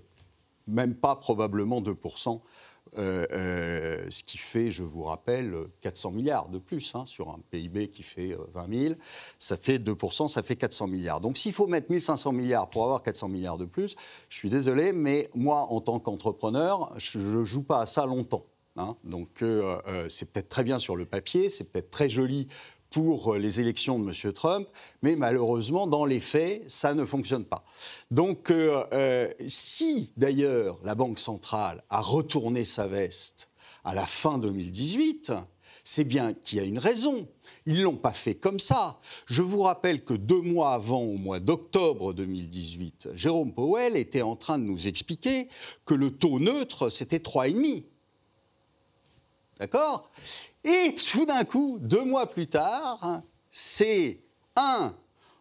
même 0.67 0.95
pas 0.95 1.15
probablement 1.15 1.81
2%. 1.81 2.41
Euh, 2.97 3.25
euh, 3.31 4.05
ce 4.09 4.23
qui 4.23 4.37
fait, 4.37 4.71
je 4.71 4.83
vous 4.83 5.03
rappelle, 5.03 5.53
400 5.81 6.11
milliards 6.11 6.49
de 6.49 6.59
plus 6.59 6.91
hein, 6.95 7.03
sur 7.05 7.29
un 7.29 7.39
PIB 7.51 7.89
qui 7.89 8.03
fait 8.03 8.31
euh, 8.33 8.37
20 8.53 8.83
000. 8.83 8.95
Ça 9.37 9.57
fait 9.57 9.79
2%, 9.79 10.27
ça 10.29 10.43
fait 10.43 10.55
400 10.55 10.87
milliards. 10.87 11.19
Donc 11.19 11.37
s'il 11.37 11.51
faut 11.51 11.67
mettre 11.67 11.91
1500 11.91 12.31
milliards 12.31 12.69
pour 12.69 12.83
avoir 12.83 13.03
400 13.03 13.27
milliards 13.27 13.57
de 13.57 13.65
plus, 13.65 13.95
je 14.29 14.37
suis 14.37 14.49
désolé, 14.49 14.93
mais 14.93 15.29
moi, 15.35 15.67
en 15.71 15.81
tant 15.81 15.99
qu'entrepreneur, 15.99 16.93
je 16.97 17.19
ne 17.19 17.43
joue 17.43 17.63
pas 17.63 17.81
à 17.81 17.85
ça 17.85 18.05
longtemps. 18.05 18.45
hein. 18.77 18.95
Donc 19.03 19.41
euh, 19.41 19.77
euh, 19.87 20.07
c'est 20.09 20.31
peut-être 20.31 20.49
très 20.49 20.63
bien 20.63 20.79
sur 20.79 20.95
le 20.95 21.05
papier, 21.05 21.49
c'est 21.49 21.65
peut-être 21.65 21.89
très 21.91 22.07
joli 22.09 22.47
pour 22.95 23.33
euh, 23.33 23.37
les 23.37 23.59
élections 23.59 23.99
de 23.99 24.05
M. 24.09 24.31
Trump, 24.31 24.69
mais 25.01 25.17
malheureusement, 25.17 25.85
dans 25.85 26.05
les 26.05 26.21
faits, 26.21 26.63
ça 26.71 26.93
ne 26.93 27.03
fonctionne 27.03 27.43
pas. 27.43 27.65
Donc, 28.09 28.49
euh, 28.51 28.85
euh, 28.93 29.27
si 29.47 30.13
d'ailleurs 30.15 30.79
la 30.85 30.95
Banque 30.95 31.19
centrale 31.19 31.83
a 31.89 31.99
retourné 31.99 32.63
sa 32.63 32.87
veste 32.87 33.49
à 33.83 33.93
la 33.93 34.05
fin 34.05 34.37
2018, 34.37 35.33
c'est 35.83 36.05
bien 36.05 36.31
qu'il 36.31 36.59
y 36.59 36.61
a 36.61 36.63
une 36.63 36.79
raison. 36.79 37.27
Ils 37.65 37.79
ne 37.79 37.83
l'ont 37.83 37.97
pas 37.97 38.13
fait 38.13 38.35
comme 38.35 38.61
ça. 38.61 39.01
Je 39.27 39.41
vous 39.41 39.63
rappelle 39.63 40.05
que 40.05 40.13
deux 40.13 40.41
mois 40.41 40.71
avant, 40.71 41.01
au 41.01 41.17
mois 41.17 41.41
d'octobre 41.41 42.13
2018, 42.13 43.09
Jérôme 43.13 43.53
Powell 43.53 43.97
était 43.97 44.21
en 44.21 44.37
train 44.37 44.57
de 44.57 44.63
nous 44.63 44.87
expliquer 44.87 45.49
que 45.85 45.95
le 45.95 46.11
taux 46.11 46.39
neutre, 46.39 46.89
c'était 46.89 47.17
3,5. 47.17 47.83
D'accord? 49.59 50.09
Et 50.63 50.95
tout 51.11 51.25
d'un 51.25 51.43
coup, 51.43 51.77
deux 51.79 52.03
mois 52.03 52.25
plus 52.27 52.47
tard, 52.47 53.21
c'est 53.51 54.19
un, 54.55 54.93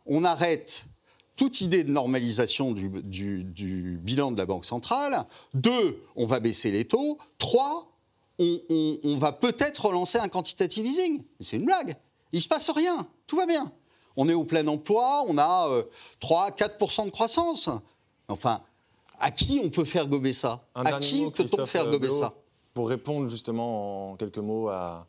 on 0.07 0.23
arrête 0.25 0.87
toute 1.37 1.61
idée 1.61 1.83
de 1.83 1.91
normalisation 1.91 2.73
du, 2.73 2.89
du- 3.03 3.43
du 3.43 3.99
bilan 4.01 4.31
de 4.33 4.39
la 4.39 4.47
Banque 4.47 4.65
centrale. 4.65 5.25
Deux, 5.53 6.01
on 6.15 6.27
va 6.27 6.39
baisser 6.41 6.71
les 6.71 6.85
taux. 6.87 7.19
Trois, 7.39 7.91
on, 8.39 8.61
on- 8.69 8.99
on 9.03 9.19
va 9.19 9.33
peut-être 9.33 9.87
relancer 9.87 10.19
un 10.19 10.29
quantitative 10.29 10.87
easing. 10.87 11.19
Mais 11.19 11.25
c'est 11.45 11.57
une 11.57 11.65
blague. 11.67 11.97
Il 12.33 12.37
ne 12.37 12.41
se 12.43 12.49
passe 12.49 12.71
rien. 12.71 13.07
Tout 13.27 13.37
va 13.37 13.47
bien. 13.47 13.73
On 14.17 14.29
est 14.29 14.35
au 14.35 14.45
plein 14.45 14.65
emploi, 14.69 15.25
on 15.27 15.39
a 15.39 15.69
euh, 15.71 15.83
3-4% 16.21 17.07
de 17.07 17.11
croissance. 17.11 17.69
Enfin, 18.29 18.63
à 19.19 19.33
qui 19.33 19.61
on 19.65 19.71
peut 19.71 19.85
faire 19.85 20.07
gober 20.07 20.33
ça? 20.33 20.65
Un 20.77 20.85
À 20.85 20.93
qui 21.01 21.23
peut-on 21.31 21.67
faire 21.67 21.87
gober 21.91 22.09
Béot, 22.09 22.21
ça? 22.21 22.35
Pour 22.75 22.89
répondre 22.89 23.29
justement 23.29 24.11
en 24.11 24.17
quelques 24.17 24.39
mots 24.39 24.69
à, 24.69 25.07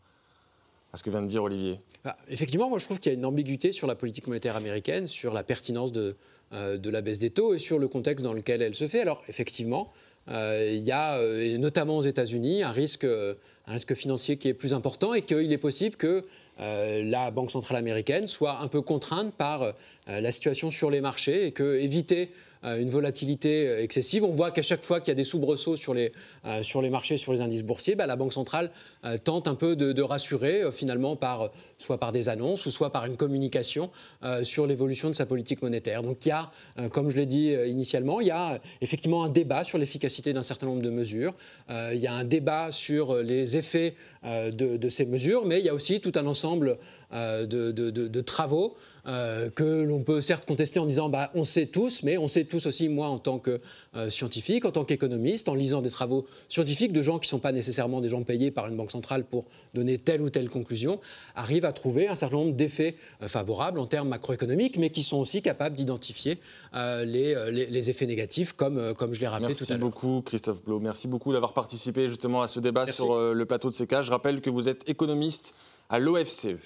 ce 0.93 1.01
que 1.01 1.09
vient 1.09 1.23
de 1.23 1.27
dire 1.27 1.41
Olivier. 1.41 1.79
Bah, 2.03 2.15
effectivement, 2.29 2.69
moi 2.69 2.77
je 2.77 2.85
trouve 2.85 2.99
qu'il 2.99 3.11
y 3.11 3.15
a 3.15 3.17
une 3.17 3.25
ambiguïté 3.25 3.71
sur 3.71 3.87
la 3.87 3.95
politique 3.95 4.27
monétaire 4.27 4.55
américaine, 4.55 5.07
sur 5.07 5.33
la 5.33 5.43
pertinence 5.43 5.91
de, 5.91 6.15
euh, 6.53 6.77
la 6.83 7.01
baisse 7.01 7.17
des 7.17 7.31
taux 7.31 7.55
et 7.55 7.57
sur 7.57 7.79
le 7.79 7.87
contexte 7.87 8.23
dans 8.23 8.33
lequel 8.33 8.61
elle 8.61 8.75
se 8.75 8.87
fait. 8.87 9.01
Alors 9.01 9.23
effectivement, 9.27 9.91
euh, 10.29 10.73
il 10.73 10.83
y 10.83 10.91
a, 10.91 11.17
euh, 11.17 11.57
notamment 11.57 11.97
aux 11.97 12.03
États-Unis, 12.03 12.61
un 12.61 12.69
risque, 12.69 13.03
un 13.03 13.73
risque 13.73 13.95
financier 13.95 14.37
qui 14.37 14.47
est 14.47 14.53
plus 14.53 14.75
important 14.75 15.15
et 15.15 15.23
qu'il 15.23 15.51
est 15.51 15.57
possible 15.57 15.95
que 15.95 16.23
la 16.59 17.31
Banque 17.31 17.49
centrale 17.49 17.77
américaine 17.77 18.27
soit 18.27 18.59
un 18.59 18.67
peu 18.67 18.81
contrainte 18.81 19.33
par 19.33 19.73
la 20.07 20.31
situation 20.31 20.69
sur 20.69 20.89
les 20.89 21.01
marchés 21.01 21.47
et 21.47 21.51
que 21.51 21.75
éviter 21.75 22.31
une 22.65 22.89
volatilité 22.89 23.67
euh, 23.67 23.83
excessive. 23.83 24.23
On 24.23 24.31
voit 24.31 24.51
qu'à 24.51 24.61
chaque 24.61 24.83
fois 24.83 24.99
qu'il 24.99 25.09
y 25.09 25.11
a 25.11 25.15
des 25.15 25.23
soubresauts 25.23 25.75
sur 25.75 25.93
les, 25.93 26.11
euh, 26.45 26.63
sur 26.63 26.81
les 26.81 26.89
marchés, 26.89 27.17
sur 27.17 27.33
les 27.33 27.41
indices 27.41 27.63
boursiers, 27.63 27.95
bah, 27.95 28.07
la 28.07 28.15
Banque 28.15 28.33
centrale 28.33 28.71
euh, 29.03 29.17
tente 29.17 29.47
un 29.47 29.55
peu 29.55 29.75
de, 29.75 30.01
rassurer, 30.01 30.61
euh, 30.61 30.71
finalement, 30.71 31.15
par, 31.15 31.51
soit 31.77 31.99
par 31.99 32.11
des 32.11 32.29
annonces 32.29 32.65
ou 32.65 32.71
soit 32.71 32.91
par 32.91 33.05
une 33.05 33.17
communication 33.17 33.89
euh, 34.23 34.43
sur 34.43 34.67
l'évolution 34.67 35.09
de 35.09 35.15
sa 35.15 35.25
politique 35.25 35.61
monétaire. 35.61 36.03
Donc 36.03 36.25
il 36.25 36.29
y 36.29 36.31
a, 36.31 36.51
euh, 36.79 36.89
comme 36.89 37.09
je 37.09 37.17
l'ai 37.17 37.25
dit 37.25 37.53
euh, 37.53 37.67
initialement, 37.67 38.21
il 38.21 38.27
y 38.27 38.31
a 38.31 38.53
euh, 38.53 38.57
effectivement 38.81 39.23
un 39.23 39.29
débat 39.29 39.63
sur 39.63 39.77
l'efficacité 39.77 40.33
d'un 40.33 40.43
certain 40.43 40.67
nombre 40.67 40.81
de 40.81 40.89
mesures. 40.89 41.33
Euh, 41.69 41.91
il 41.93 41.99
y 41.99 42.07
a 42.07 42.13
un 42.13 42.23
débat 42.23 42.71
sur 42.71 43.11
euh, 43.11 43.23
les 43.23 43.57
effets 43.57 43.95
de, 44.23 44.89
ces 44.89 45.05
mesures, 45.05 45.45
mais 45.45 45.59
il 45.59 45.65
y 45.65 45.69
a 45.69 45.73
aussi 45.73 46.01
tout 46.01 46.11
un 46.15 46.25
ensemble 46.25 46.77
de, 47.15 47.71
de, 47.71 48.21
travaux 48.21 48.75
euh, 49.07 49.51
que 49.51 49.83
l'on 49.83 50.01
peut 50.01 50.19
certes 50.19 50.47
contester 50.47 50.79
en 50.79 50.87
disant 50.87 51.09
bah, 51.09 51.29
on 51.35 51.43
sait 51.43 51.67
tous, 51.67 52.01
mais 52.01 52.17
on 52.17 52.27
sait 52.27 52.45
tous 52.45 52.65
aussi, 52.65 52.89
moi 52.89 53.07
en 53.07 53.19
tant 53.19 53.37
que 53.37 53.61
euh, 53.95 54.09
scientifique, 54.09 54.65
en 54.65 54.71
tant 54.71 54.83
qu'économiste, 54.83 55.47
en 55.47 55.53
lisant 55.53 55.83
des 55.83 55.91
travaux 55.91 56.25
scientifiques 56.49 56.91
de 56.91 57.03
gens 57.03 57.19
qui 57.19 57.27
ne 57.27 57.29
sont 57.29 57.39
pas 57.39 57.51
nécessairement 57.51 58.01
des 58.01 58.09
gens 58.09 58.23
payés 58.23 58.49
par 58.49 58.65
une 58.65 58.75
banque 58.75 58.89
centrale 58.89 59.23
pour 59.23 59.45
donner 59.75 59.99
telle 59.99 60.23
ou 60.23 60.31
telle 60.31 60.49
conclusion, 60.49 60.99
arrivent 61.35 61.65
à 61.65 61.71
trouver 61.71 62.07
un 62.07 62.15
certain 62.15 62.37
nombre 62.37 62.53
d'effets 62.53 62.95
euh, 63.21 63.27
favorables 63.27 63.79
en 63.79 63.85
termes 63.85 64.09
macroéconomiques, 64.09 64.79
mais 64.79 64.89
qui 64.89 65.03
sont 65.03 65.17
aussi 65.17 65.43
capables 65.43 65.75
d'identifier 65.75 66.39
les, 66.73 67.51
les, 67.51 67.89
effets 67.89 68.05
négatifs, 68.05 68.53
comme, 68.53 68.93
comme 68.95 69.13
je 69.13 69.21
l'ai 69.21 69.27
rappelé 69.27 69.53
tout 69.53 69.63
à 69.63 69.77
l'heure. 69.77 69.79
Merci 69.79 70.01
beaucoup, 70.01 70.21
Christophe 70.25 70.63
Blo. 70.63 70.79
Merci 70.79 71.07
beaucoup 71.07 71.31
d'avoir 71.31 71.53
participé 71.53 72.09
justement 72.09 72.41
à 72.41 72.47
ce 72.47 72.59
débat 72.59 72.85
sur 72.85 73.17
le 73.17 73.45
plateau 73.45 73.69
de 73.69 73.75
CK. 73.75 74.01
Je 74.01 74.11
rappelle 74.11 74.41
que 74.41 74.49
vous 74.49 74.67
êtes 74.67 74.89
économiste 74.89 75.55
à 75.89 75.99
l'OFCE. 75.99 76.57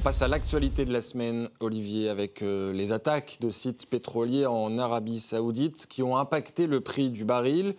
On 0.00 0.02
passe 0.02 0.22
à 0.22 0.28
l'actualité 0.28 0.86
de 0.86 0.94
la 0.94 1.02
semaine, 1.02 1.50
Olivier, 1.60 2.08
avec 2.08 2.40
euh, 2.40 2.72
les 2.72 2.90
attaques 2.90 3.36
de 3.42 3.50
sites 3.50 3.84
pétroliers 3.84 4.46
en 4.46 4.78
Arabie 4.78 5.20
saoudite 5.20 5.86
qui 5.88 6.02
ont 6.02 6.16
impacté 6.16 6.66
le 6.66 6.80
prix 6.80 7.10
du 7.10 7.26
baril. 7.26 7.74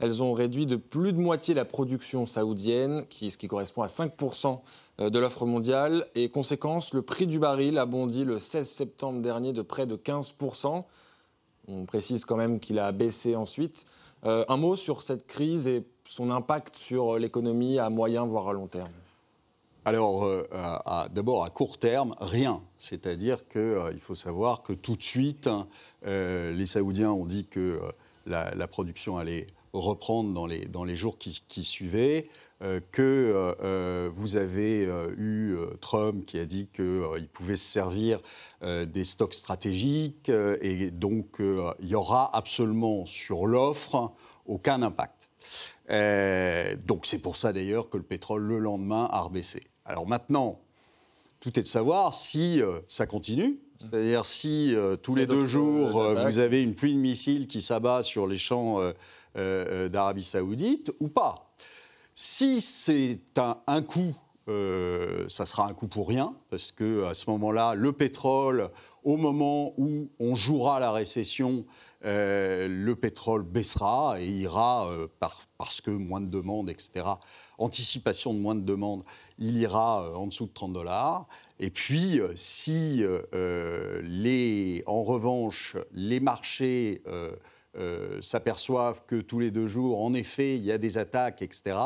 Elles 0.00 0.22
ont 0.22 0.32
réduit 0.32 0.64
de 0.64 0.76
plus 0.76 1.12
de 1.12 1.20
moitié 1.20 1.52
la 1.52 1.66
production 1.66 2.24
saoudienne, 2.24 3.04
qui, 3.10 3.30
ce 3.30 3.36
qui 3.36 3.46
correspond 3.46 3.82
à 3.82 3.88
5% 3.88 4.60
euh, 5.02 5.10
de 5.10 5.18
l'offre 5.18 5.44
mondiale. 5.44 6.06
Et 6.14 6.30
conséquence, 6.30 6.94
le 6.94 7.02
prix 7.02 7.26
du 7.26 7.38
baril 7.38 7.76
a 7.76 7.84
bondi 7.84 8.24
le 8.24 8.38
16 8.38 8.66
septembre 8.66 9.20
dernier 9.20 9.52
de 9.52 9.60
près 9.60 9.84
de 9.84 9.96
15%. 9.96 10.82
On 11.68 11.84
précise 11.84 12.24
quand 12.24 12.36
même 12.36 12.58
qu'il 12.58 12.78
a 12.78 12.90
baissé 12.90 13.36
ensuite. 13.36 13.84
Euh, 14.24 14.46
un 14.48 14.56
mot 14.56 14.76
sur 14.76 15.02
cette 15.02 15.26
crise 15.26 15.68
et 15.68 15.84
son 16.08 16.30
impact 16.30 16.74
sur 16.74 17.18
l'économie 17.18 17.78
à 17.78 17.90
moyen 17.90 18.24
voire 18.24 18.48
à 18.48 18.54
long 18.54 18.66
terme. 18.66 18.88
Alors, 19.86 20.24
euh, 20.24 20.42
d'abord, 21.12 21.44
à 21.44 21.50
court 21.50 21.78
terme, 21.78 22.16
rien. 22.18 22.60
C'est-à-dire 22.76 23.46
qu'il 23.46 23.60
euh, 23.60 23.96
faut 24.00 24.16
savoir 24.16 24.64
que 24.64 24.72
tout 24.72 24.96
de 24.96 25.02
suite, 25.02 25.48
euh, 26.04 26.50
les 26.50 26.66
Saoudiens 26.66 27.12
ont 27.12 27.24
dit 27.24 27.46
que 27.46 27.80
la, 28.26 28.66
production 28.66 29.16
allait 29.16 29.46
reprendre 29.72 30.34
dans 30.34 30.44
les, 30.44 30.64
dans 30.64 30.82
les 30.82 30.96
jours 30.96 31.18
qui, 31.18 31.62
suivaient, 31.62 32.28
que 32.90 34.08
vous 34.12 34.36
avez 34.36 34.88
eu 35.16 35.54
Trump 35.80 36.26
qui 36.26 36.40
a 36.40 36.46
dit 36.46 36.66
qu'il 36.74 37.28
pouvait 37.32 37.56
se 37.56 37.70
servir 37.70 38.18
des 38.62 39.04
stocks 39.04 39.34
stratégiques, 39.34 40.30
et 40.30 40.90
donc 40.90 41.36
il 41.38 41.86
y 41.86 41.94
aura 41.94 42.34
absolument 42.34 43.06
sur 43.06 43.46
l'offre 43.46 44.12
aucun 44.46 44.82
impact. 44.82 45.30
donc 46.86 47.06
c'est 47.06 47.20
pour 47.20 47.36
ça 47.36 47.52
d'ailleurs 47.52 47.88
que 47.88 47.98
le 47.98 48.02
pétrole 48.02 48.42
le 48.42 48.58
lendemain 48.58 49.08
a 49.12 49.20
rebaissé. 49.20 49.62
Alors 49.86 50.06
maintenant, 50.06 50.60
tout 51.40 51.58
est 51.58 51.62
de 51.62 51.68
savoir 51.68 52.12
si 52.12 52.60
euh, 52.60 52.80
ça 52.88 53.06
continue. 53.06 53.60
C'est-à-dire 53.78 54.26
si 54.26 54.74
euh, 54.74 54.96
tous 54.96 55.14
les 55.14 55.26
deux 55.26 55.44
euh, 55.44 55.46
jours, 55.46 56.14
vous 56.26 56.38
avez 56.38 56.62
une 56.62 56.74
pluie 56.74 56.94
de 56.94 56.98
missiles 56.98 57.46
qui 57.46 57.60
s'abat 57.60 58.02
sur 58.02 58.26
les 58.26 58.38
champs 58.38 58.80
d'Arabie 59.34 60.24
saoudite 60.24 60.92
ou 60.98 61.08
pas. 61.08 61.54
Si 62.14 62.60
c'est 62.62 63.20
un, 63.36 63.82
coup, 63.82 64.16
ça 65.28 65.44
sera 65.44 65.68
un 65.68 65.74
coup 65.74 65.88
pour 65.88 66.08
rien, 66.08 66.34
parce 66.48 66.72
que 66.72 67.04
à 67.04 67.12
ce 67.12 67.28
moment-là, 67.30 67.74
le 67.74 67.92
pétrole, 67.92 68.70
au 69.04 69.18
moment 69.18 69.74
où 69.76 70.08
on 70.18 70.36
jouera 70.36 70.80
la 70.80 70.90
récession, 70.90 71.66
le 72.06 72.94
pétrole 72.94 73.42
baissera 73.42 74.20
et 74.20 74.28
ira 74.28 74.90
parce 75.58 75.80
que 75.80 75.90
moins 75.90 76.20
de 76.20 76.28
demandes, 76.28 76.70
etc. 76.70 77.06
Anticipation 77.58 78.32
de 78.32 78.38
moins 78.38 78.54
de 78.54 78.60
demandes 78.60 79.02
il 79.38 79.56
ira 79.56 80.04
euh, 80.04 80.14
en 80.14 80.26
dessous 80.26 80.46
de 80.46 80.52
30 80.52 80.72
dollars. 80.72 81.26
Et 81.58 81.70
puis, 81.70 82.20
euh, 82.20 82.32
si 82.36 83.02
euh, 83.02 84.82
en 84.86 85.02
revanche, 85.02 85.76
les 85.92 86.20
marchés 86.20 87.02
s'aperçoivent 88.22 89.02
que 89.06 89.16
tous 89.16 89.38
les 89.38 89.50
deux 89.50 89.68
jours, 89.68 90.02
en 90.02 90.14
effet, 90.14 90.56
il 90.56 90.64
y 90.64 90.72
a 90.72 90.78
des 90.78 90.96
attaques, 90.98 91.42
etc., 91.42 91.76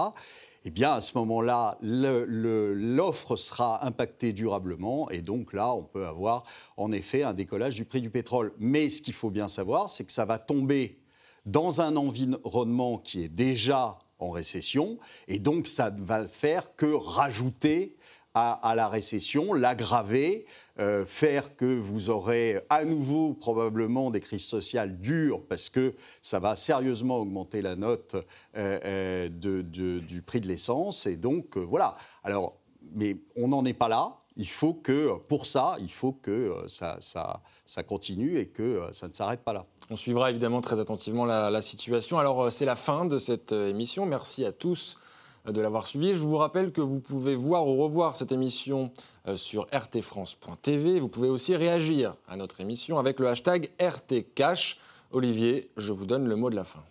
eh 0.64 0.70
bien, 0.70 0.92
à 0.92 1.00
ce 1.00 1.16
moment-là, 1.18 1.78
l'offre 1.80 3.36
sera 3.36 3.86
impactée 3.86 4.32
durablement 4.32 5.08
et 5.10 5.22
donc 5.22 5.52
là, 5.52 5.72
on 5.72 5.84
peut 5.84 6.06
avoir 6.06 6.44
en 6.76 6.92
effet 6.92 7.22
un 7.22 7.32
décollage 7.32 7.76
du 7.76 7.84
prix 7.84 8.00
du 8.00 8.10
pétrole. 8.10 8.52
Mais 8.58 8.90
ce 8.90 9.00
qu'il 9.00 9.14
faut 9.14 9.30
bien 9.30 9.48
savoir, 9.48 9.88
c'est 9.88 10.04
que 10.04 10.12
ça 10.12 10.26
va 10.26 10.38
tomber 10.38 10.98
dans 11.46 11.80
un 11.80 11.96
environnement 11.96 12.98
qui 12.98 13.24
est 13.24 13.28
déjà 13.28 13.98
en 14.18 14.30
récession, 14.30 14.98
et 15.28 15.38
donc 15.38 15.66
ça 15.66 15.90
ne 15.90 16.04
va 16.04 16.28
faire 16.28 16.76
que 16.76 16.92
rajouter 16.92 17.96
à, 18.34 18.74
la 18.76 18.88
récession, 18.88 19.52
l'aggraver, 19.52 20.44
euh, 20.78 21.04
faire 21.04 21.56
que 21.56 21.64
vous 21.64 22.10
aurez 22.10 22.60
à 22.70 22.84
nouveau 22.84 23.34
probablement 23.34 24.10
des 24.10 24.20
crises 24.20 24.44
sociales 24.44 25.00
dures, 25.00 25.42
parce 25.48 25.68
que 25.68 25.94
ça 26.22 26.38
va 26.38 26.54
sérieusement 26.54 27.18
augmenter 27.18 27.60
la 27.60 27.74
note 27.74 28.14
euh, 28.56 28.78
euh, 28.84 29.28
du 29.28 30.22
prix 30.22 30.40
de 30.40 30.46
l'essence, 30.46 31.06
et 31.06 31.16
donc 31.16 31.56
voilà. 31.56 31.96
Alors, 32.22 32.56
mais 32.94 33.16
on 33.36 33.48
n'en 33.48 33.64
est 33.64 33.74
pas 33.74 33.88
là. 33.88 34.16
Il 34.36 34.48
faut 34.48 34.74
que, 34.74 35.16
pour 35.28 35.44
ça, 35.44 35.76
il 35.80 35.90
faut 35.90 36.12
que 36.12 36.54
ça, 36.68 36.98
ça, 37.00 37.42
ça 37.66 37.82
continue 37.82 38.38
et 38.38 38.46
que 38.46 38.80
ça 38.92 39.08
ne 39.08 39.12
s'arrête 39.12 39.40
pas 39.40 39.52
là. 39.52 39.66
On 39.90 39.96
suivra 39.96 40.30
évidemment 40.30 40.60
très 40.60 40.78
attentivement 40.78 41.24
la, 41.24 41.60
situation. 41.60 42.18
Alors 42.18 42.50
c'est 42.52 42.64
la 42.64 42.76
fin 42.76 43.04
de 43.04 43.18
cette 43.18 43.50
émission. 43.52 44.06
Merci 44.06 44.44
à 44.44 44.52
tous 44.52 44.96
de 45.46 45.60
l'avoir 45.60 45.86
suivi. 45.86 46.10
Je 46.10 46.16
vous 46.16 46.36
rappelle 46.36 46.72
que 46.72 46.80
vous 46.80 47.00
pouvez 47.00 47.34
voir 47.34 47.66
ou 47.66 47.82
revoir 47.82 48.16
cette 48.16 48.32
émission 48.32 48.90
sur 49.34 49.66
rtfrance.tv. 49.72 51.00
Vous 51.00 51.08
pouvez 51.08 51.28
aussi 51.28 51.56
réagir 51.56 52.14
à 52.28 52.36
notre 52.36 52.60
émission 52.60 52.98
avec 52.98 53.20
le 53.20 53.28
hashtag 53.28 53.70
RTCash. 53.78 54.78
Olivier, 55.12 55.70
je 55.76 55.92
vous 55.92 56.06
donne 56.06 56.28
le 56.28 56.36
mot 56.36 56.50
de 56.50 56.56
la 56.56 56.64
fin. 56.64 56.84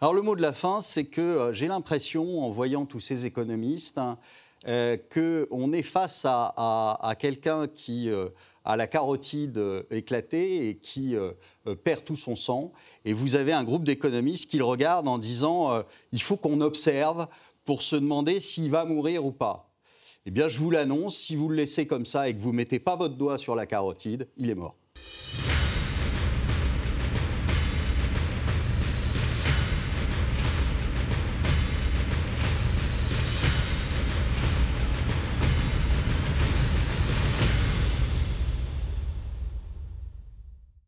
Alors 0.00 0.14
le 0.14 0.22
mot 0.22 0.36
de 0.36 0.42
la 0.42 0.52
fin, 0.52 0.80
c'est 0.82 1.04
que 1.04 1.50
j'ai 1.52 1.66
l'impression, 1.66 2.44
en 2.44 2.50
voyant 2.50 2.86
tous 2.86 3.00
ces 3.00 3.26
économistes, 3.26 3.98
hein, 3.98 4.18
qu'on 5.12 5.72
est 5.72 5.82
face 5.82 6.24
à, 6.26 7.14
quelqu'un 7.18 7.66
qui 7.66 8.10
à 8.64 8.76
la 8.76 8.86
carotide 8.86 9.58
euh, 9.58 9.82
éclatée 9.90 10.68
et 10.68 10.76
qui 10.76 11.16
euh, 11.16 11.32
euh, 11.66 11.74
perd 11.74 12.04
tout 12.04 12.16
son 12.16 12.34
sang. 12.34 12.72
Et 13.04 13.12
vous 13.12 13.36
avez 13.36 13.52
un 13.52 13.64
groupe 13.64 13.84
d'économistes 13.84 14.50
qui 14.50 14.58
le 14.58 14.64
regardent 14.64 15.08
en 15.08 15.18
disant 15.18 15.82
il 16.12 16.20
faut 16.20 16.36
qu'on 16.36 16.60
observe 16.60 17.26
pour 17.64 17.82
se 17.82 17.96
demander 17.96 18.40
s'il 18.40 18.70
va 18.70 18.84
mourir 18.84 19.24
ou 19.24 19.32
pas. 19.32 19.70
Eh 20.26 20.30
bien, 20.30 20.48
je 20.48 20.58
vous 20.58 20.70
l'annonce, 20.70 21.16
si 21.16 21.34
vous 21.34 21.48
le 21.48 21.56
laissez 21.56 21.86
comme 21.86 22.04
ça 22.04 22.28
et 22.28 22.34
que 22.34 22.40
vous 22.40 22.50
ne 22.50 22.56
mettez 22.56 22.78
pas 22.78 22.96
votre 22.96 23.16
doigt 23.16 23.38
sur 23.38 23.54
la 23.54 23.66
carotide, 23.66 24.28
il 24.36 24.50
est 24.50 24.54
mort. 24.54 24.76